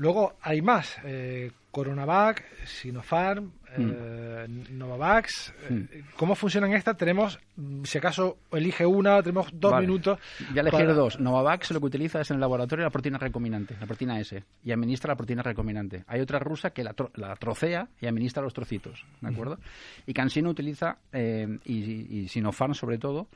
Luego 0.00 0.32
hay 0.40 0.62
más. 0.62 0.96
Eh, 1.04 1.50
Coronavac, 1.70 2.42
Sinopharm, 2.64 3.52
mm. 3.76 3.90
eh, 3.94 4.46
Novavax. 4.70 5.52
Eh, 5.68 5.72
mm. 5.72 5.88
¿Cómo 6.16 6.34
funcionan 6.34 6.72
estas? 6.72 6.96
Tenemos, 6.96 7.38
mm, 7.56 7.84
si 7.84 7.98
acaso 7.98 8.38
elige 8.50 8.86
una, 8.86 9.22
tenemos 9.22 9.48
dos 9.52 9.78
minutos. 9.78 10.18
Ya 10.54 10.62
elegí 10.62 10.84
dos. 10.84 11.20
Novavax 11.20 11.72
lo 11.72 11.80
que 11.80 11.86
utiliza 11.86 12.22
es 12.22 12.30
en 12.30 12.36
el 12.36 12.40
laboratorio 12.40 12.86
la 12.86 12.90
proteína 12.90 13.18
recombinante, 13.18 13.76
la 13.78 13.86
proteína 13.86 14.18
S, 14.18 14.42
y 14.64 14.72
administra 14.72 15.12
la 15.12 15.16
proteína 15.16 15.42
recombinante. 15.42 16.02
Hay 16.06 16.22
otra 16.22 16.38
rusa 16.38 16.70
que 16.70 16.82
la, 16.82 16.94
trocea 17.38 17.86
y 18.00 18.06
administra 18.06 18.42
los 18.42 18.54
trocitos, 18.54 19.04
¿de 19.20 19.28
acuerdo? 19.28 19.58
Y 20.06 20.14
CanSino 20.14 20.48
utiliza, 20.48 20.96
eh, 21.12 21.58
y, 21.66 22.20
y 22.20 22.28
Sinopharm 22.28 22.72
sobre 22.72 22.96
todo, 22.96 23.28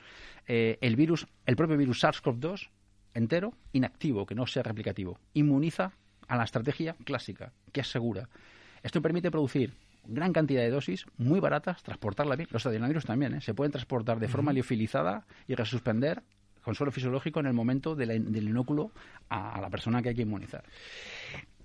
el 0.46 0.96
virus, 0.96 1.26
el 1.44 1.56
propio 1.56 1.76
virus 1.76 2.02
SARS-CoV-2 2.02 2.70
entero, 3.12 3.52
inactivo, 3.72 4.24
que 4.24 4.34
no 4.34 4.46
sea 4.46 4.62
replicativo. 4.62 5.18
Inmuniza 5.34 5.92
a 6.28 6.36
la 6.36 6.44
estrategia 6.44 6.96
clásica, 7.04 7.52
que 7.72 7.80
es 7.80 7.88
segura. 7.88 8.28
Esto 8.82 9.00
permite 9.02 9.30
producir 9.30 9.72
gran 10.06 10.32
cantidad 10.32 10.62
de 10.62 10.70
dosis 10.70 11.06
muy 11.16 11.40
baratas, 11.40 11.82
transportarla 11.82 12.36
bien. 12.36 12.48
Los 12.50 12.66
adenovirus 12.66 13.04
también, 13.04 13.34
¿eh? 13.34 13.40
se 13.40 13.54
pueden 13.54 13.72
transportar 13.72 14.18
de 14.20 14.28
forma 14.28 14.52
liofilizada 14.52 15.24
y 15.48 15.54
resuspender 15.54 16.22
con 16.62 16.74
suelo 16.74 16.92
fisiológico 16.92 17.40
en 17.40 17.46
el 17.46 17.52
momento 17.52 17.94
del 17.94 18.48
inóculo 18.48 18.90
a, 19.28 19.60
la 19.60 19.68
persona 19.68 20.02
que 20.02 20.10
hay 20.10 20.14
que 20.14 20.22
inmunizar 20.22 20.64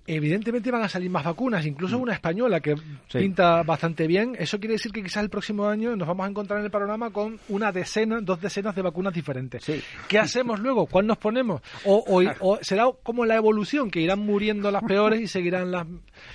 evidentemente 0.06 0.70
van 0.70 0.82
a 0.82 0.88
salir 0.88 1.10
más 1.10 1.24
vacunas, 1.24 1.64
incluso 1.66 1.98
mm. 1.98 2.02
una 2.02 2.14
española 2.14 2.60
que 2.60 2.74
pinta 3.12 3.62
bastante 3.62 4.06
bien. 4.06 4.36
Eso 4.38 4.58
quiere 4.58 4.74
decir 4.74 4.92
que 4.92 5.02
quizás 5.02 5.22
el 5.22 5.30
próximo 5.30 5.66
año 5.66 5.94
nos 5.96 6.08
vamos 6.08 6.26
a 6.26 6.30
encontrar 6.30 6.60
en 6.60 6.66
el 6.66 6.70
panorama 6.70 7.10
con 7.10 7.38
una 7.48 7.72
decena, 7.72 8.20
dos 8.20 8.40
decenas 8.40 8.74
de 8.74 8.82
vacunas 8.82 9.14
diferentes. 9.14 9.64
¿Qué 10.08 10.18
hacemos 10.18 10.60
luego? 10.60 10.86
¿Cuál 10.86 11.06
nos 11.06 11.18
ponemos? 11.18 11.60
O, 11.84 12.58
será 12.62 12.86
como 13.02 13.24
la 13.24 13.36
evolución, 13.36 13.90
que 13.90 14.00
irán 14.00 14.20
muriendo 14.20 14.70
las 14.70 14.82
peores 14.82 15.20
y 15.20 15.28
seguirán 15.28 15.70
las, 15.70 15.86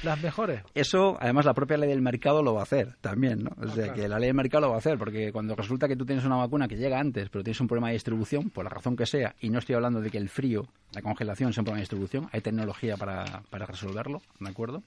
las 0.04 0.22
mejores? 0.22 0.62
Eso, 0.74 1.18
además, 1.20 1.46
la 1.46 1.54
propia 1.54 1.78
ley 1.78 1.90
del 1.90 2.02
mercado 2.02 2.44
lo 2.44 2.54
va 2.54 2.62
a 2.62 2.64
hacer 2.64 2.96
también, 3.02 3.44
¿no? 3.44 3.52
O 3.62 3.68
sea, 3.70 3.94
que 3.94 4.08
la 4.08 4.20
ley 4.20 4.28
del 4.28 4.36
mercado 4.36 4.62
lo 4.62 4.70
va 4.70 4.76
a 4.76 4.80
hacer, 4.80 4.98
porque 4.98 5.32
cuando 5.32 5.56
resulta 5.56 5.88
que 5.88 5.96
tú 5.96 6.06
tienes 6.06 6.26
una 6.26 6.38
vacuna 6.38 6.68
que 6.68 6.76
llega 6.76 7.00
antes, 7.00 7.30
pero 7.30 7.44
tienes 7.44 7.60
un 7.62 7.68
problema 7.68 7.88
de 7.88 7.94
distribución, 7.94 8.50
por 8.50 8.64
la 8.64 8.70
razón 8.70 8.96
que 8.96 9.06
sea, 9.06 9.36
y 9.40 9.50
no 9.50 9.60
estoy 9.60 9.76
hablando 9.76 10.02
de 10.02 10.10
que 10.10 10.18
el 10.18 10.30
frío, 10.30 10.68
la 10.94 11.02
congelación 11.02 11.54
sea 11.54 11.62
un 11.62 11.66
problema 11.66 11.80
de 11.80 11.84
distribución, 11.84 12.30
hay 12.32 12.42
tecnología 12.42 12.98
para 12.98 13.66
resolverlo, 13.66 14.22
¿de 14.40 14.50
acuerdo? 14.50 14.84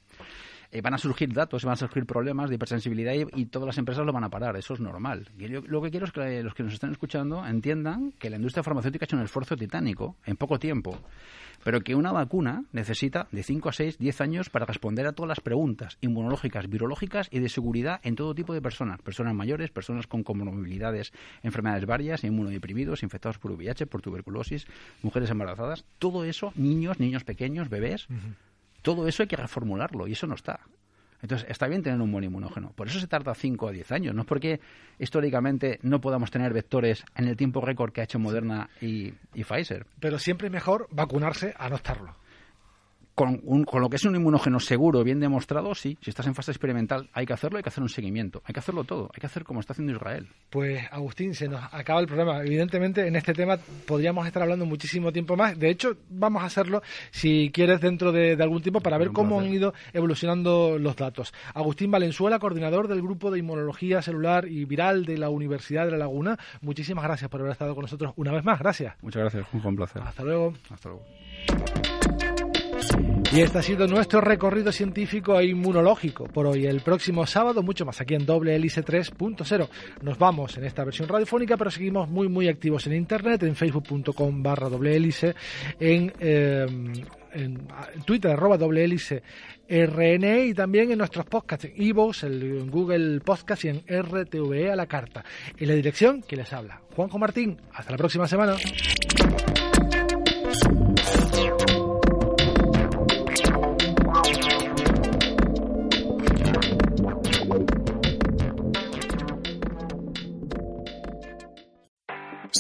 Eh, 0.71 0.83
van 0.83 0.93
a 0.93 0.99
surgir 0.99 1.33
datos, 1.33 1.65
van 1.65 1.73
a 1.73 1.77
surgir 1.77 2.05
problemas 2.05 2.51
de 2.51 2.57
hipersensibilidad 2.57 3.15
y, 3.15 3.47
todas 3.47 3.67
las 3.67 3.79
empresas 3.79 4.05
lo 4.05 4.13
van 4.13 4.25
a 4.25 4.29
parar. 4.29 4.57
Eso 4.57 4.75
es 4.75 4.81
normal. 4.81 5.27
lo 5.39 5.81
que 5.81 5.91
quiero 5.91 6.05
es 6.05 6.13
que 6.13 6.43
los 6.43 6.53
que 6.53 6.63
nos 6.63 6.75
están 6.75 6.91
escuchando 6.91 7.47
entiendan 7.47 8.13
que 8.19 8.29
la 8.29 8.37
industria 8.37 8.63
farmacéutica 8.63 9.05
ha 9.05 9.07
hecho 9.07 9.17
un 9.17 9.23
esfuerzo 9.23 9.57
titánico 9.57 10.17
en 10.27 10.37
poco 10.37 10.59
tiempo, 10.59 10.99
pero 11.65 11.81
que 11.81 11.95
una 11.95 12.13
vacuna 12.13 12.65
necesita 12.73 13.29
de 13.33 13.43
5 13.43 13.69
a 13.71 13.73
6, 13.73 13.99
10 13.99 14.21
años 14.21 14.51
para 14.51 14.67
responder 14.67 15.07
a 15.07 15.13
todas 15.13 15.29
las 15.29 15.41
preguntas 15.41 15.97
inmunológicas, 16.03 16.69
virológicas 16.69 17.29
y 17.31 17.41
de 17.41 17.49
seguridad 17.49 18.01
en 18.03 18.15
todo 18.15 18.35
tipo 18.35 18.53
de 18.53 18.61
personas. 18.61 19.01
Personas 19.01 19.35
mayores, 19.35 19.71
personas 19.71 20.07
con 20.07 20.23
comorbilidades, 20.23 21.13
enfermedades 21.43 21.87
varias, 21.87 22.25
inmunodeprimidos, 22.25 23.03
infectados 23.03 23.39
por 23.39 23.53
VIH, 23.53 23.87
por 23.87 24.03
tuberculosis, 24.03 24.67
mujeres 25.03 25.31
embarazadas. 25.31 25.87
Todo 25.99 26.25
eso, 26.25 26.53
niños, 26.57 27.01
niños 27.01 27.25
pequeños, 27.25 27.71
bebés. 27.71 28.07
Todo 28.83 29.09
eso 29.09 29.23
hay 29.23 29.29
que 29.29 29.37
reformularlo 29.37 30.07
y 30.07 30.13
eso 30.13 30.27
no 30.27 30.35
está. 30.35 30.61
Entonces, 31.21 31.49
está 31.51 31.67
bien 31.67 31.83
tener 31.83 32.01
un 32.01 32.13
buen 32.13 32.25
inmunógeno. 32.25 32.73
Por 32.77 32.87
eso 32.87 33.01
se 33.01 33.09
tarda 33.09 33.35
5 33.35 33.67
o 33.67 33.73
10 33.73 33.91
años. 33.91 34.15
No 34.15 34.23
es 34.23 34.27
porque 34.27 34.61
históricamente 34.99 35.81
no 35.83 36.01
podamos 36.01 36.31
tener 36.31 36.53
vectores 36.53 37.05
en 37.17 37.27
el 37.27 37.37
tiempo 37.37 37.61
récord 37.61 37.93
que 37.93 38.01
ha 38.01 38.05
hecho 38.05 38.21
Moderna 38.21 38.71
y, 38.81 39.13
y 39.35 39.45
Pfizer. 39.45 39.87
Pero 39.99 40.19
siempre 40.19 40.47
es 40.47 40.53
mejor 40.53 40.87
vacunarse 40.93 41.55
a 41.59 41.69
no 41.69 41.77
estarlo 41.77 42.15
con, 43.19 43.65
con, 43.65 43.83
lo 43.83 43.91
que 43.91 43.97
es 43.97 44.05
un 44.05 44.15
inmunógeno 44.15 44.61
seguro, 44.61 45.03
bien 45.03 45.19
demostrado, 45.19 45.75
sí. 45.75 45.99
Si 46.01 46.11
estás 46.11 46.29
en 46.29 46.37
fase 46.37 46.53
experimental, 46.53 47.11
hay 47.13 47.27
que 47.27 47.33
hacerlo, 47.33 47.57
hay 47.57 47.65
que 47.65 47.69
hacer 47.69 47.83
un 47.83 47.89
seguimiento. 47.89 48.43
Hay 48.45 48.53
que 48.53 48.61
hacerlo 48.61 48.85
todo. 48.85 49.11
Hay 49.13 49.21
que 49.21 49.27
hacer 49.27 49.43
como 49.43 49.59
está 49.59 49.73
haciendo 49.73 49.93
Israel. 49.93 50.29
Pues, 50.51 50.85
Agustín, 50.93 51.35
se 51.35 51.49
nos 51.49 51.61
acaba 51.75 51.99
el 51.99 52.07
programa. 52.07 52.41
Evidentemente, 52.45 53.09
en 53.09 53.17
este 53.17 53.33
tema 53.33 53.59
podríamos 53.87 54.25
estar 54.25 54.45
hablando 54.45 54.67
muchísimo 54.67 55.11
tiempo 55.11 55.37
más. 55.37 55.59
De 55.59 55.69
hecho, 55.69 55.97
vamos 56.09 56.45
a 56.45 56.47
hacerlo, 56.47 56.81
si 57.11 57.51
quieres, 57.53 57.81
dentro 57.81 58.13
de, 58.13 58.41
algún 58.41 58.63
tiempo 58.63 58.81
para 58.81 58.99
ver 58.99 59.11
cómo 59.11 59.41
han 59.41 59.53
ido 59.53 59.75
evolucionando 59.93 60.79
los 60.79 60.95
datos. 60.95 61.35
Agustín 61.55 61.91
Valenzuela, 61.91 62.39
coordinador 62.39 62.87
del 62.87 63.03
Grupo 63.03 63.33
de 63.33 63.41
Inmunología 63.41 64.01
Celular 64.01 64.47
y 64.47 64.65
Viral 64.65 65.05
de 65.05 65.19
la 65.19 65.29
Universidad 65.29 65.87
de 65.87 65.91
La 65.91 65.99
Laguna. 65.99 66.39
Muchísimas 66.61 67.03
gracias 67.03 67.29
por 67.29 67.41
haber 67.41 67.51
estado 67.51 67.75
con 67.75 67.83
nosotros 67.83 68.13
una 68.15 68.31
vez 68.31 68.45
más. 68.45 68.61
Gracias. 68.61 68.95
Muchas 69.03 69.23
gracias, 69.23 69.45
Juan. 69.49 69.67
Un 69.67 69.75
placer. 69.75 70.03
Hasta 70.03 70.23
luego. 70.23 70.55
Hasta 70.71 70.89
luego. 70.89 71.98
Y 73.31 73.43
este 73.43 73.59
ha 73.59 73.63
sido 73.63 73.87
nuestro 73.87 74.23
recorrido 74.23 74.73
científico 74.73 75.39
e 75.39 75.45
inmunológico 75.45 76.25
por 76.25 76.47
hoy. 76.47 76.65
El 76.65 76.81
próximo 76.81 77.27
sábado, 77.27 77.63
mucho 77.63 77.85
más 77.85 78.01
aquí 78.01 78.15
en 78.15 78.25
Doble 78.25 78.57
Hélice 78.57 78.83
3.0. 78.83 79.69
Nos 80.01 80.19
vamos 80.19 80.57
en 80.57 80.65
esta 80.65 80.83
versión 80.83 81.09
radiofónica, 81.09 81.59
pero 81.59 81.71
seguimos 81.71 82.09
muy, 82.09 82.29
muy 82.29 82.49
activos 82.49 82.87
en 82.87 82.95
internet, 82.95 83.43
en 83.43 83.55
facebook.com 83.55 84.43
barra 84.43 84.71
doble 84.71 84.97
hélice, 84.97 85.35
en, 85.79 86.11
em, 86.21 86.93
en, 87.35 87.69
Twitter, 88.07 88.31
arroba 88.31 88.57
doble 88.57 88.85
hélice 88.85 89.23
RNE 89.69 90.47
y 90.47 90.55
también 90.55 90.91
en 90.91 90.97
nuestros 90.97 91.27
podcasts, 91.27 91.67
en 91.67 91.75
Evox, 91.77 92.25
en 92.25 92.71
Google 92.71 93.21
Podcast 93.21 93.63
y 93.67 93.69
en 93.69 93.83
RTVE 93.87 94.71
a 94.71 94.77
la 94.77 94.87
carta. 94.87 95.23
En 95.59 95.69
la 95.69 95.75
dirección 95.75 96.23
que 96.23 96.37
les 96.37 96.51
habla, 96.55 96.81
Juanjo 96.97 97.19
Martín. 97.19 97.61
Hasta 97.75 97.91
la 97.91 97.99
próxima 97.99 98.27
semana. 98.27 98.57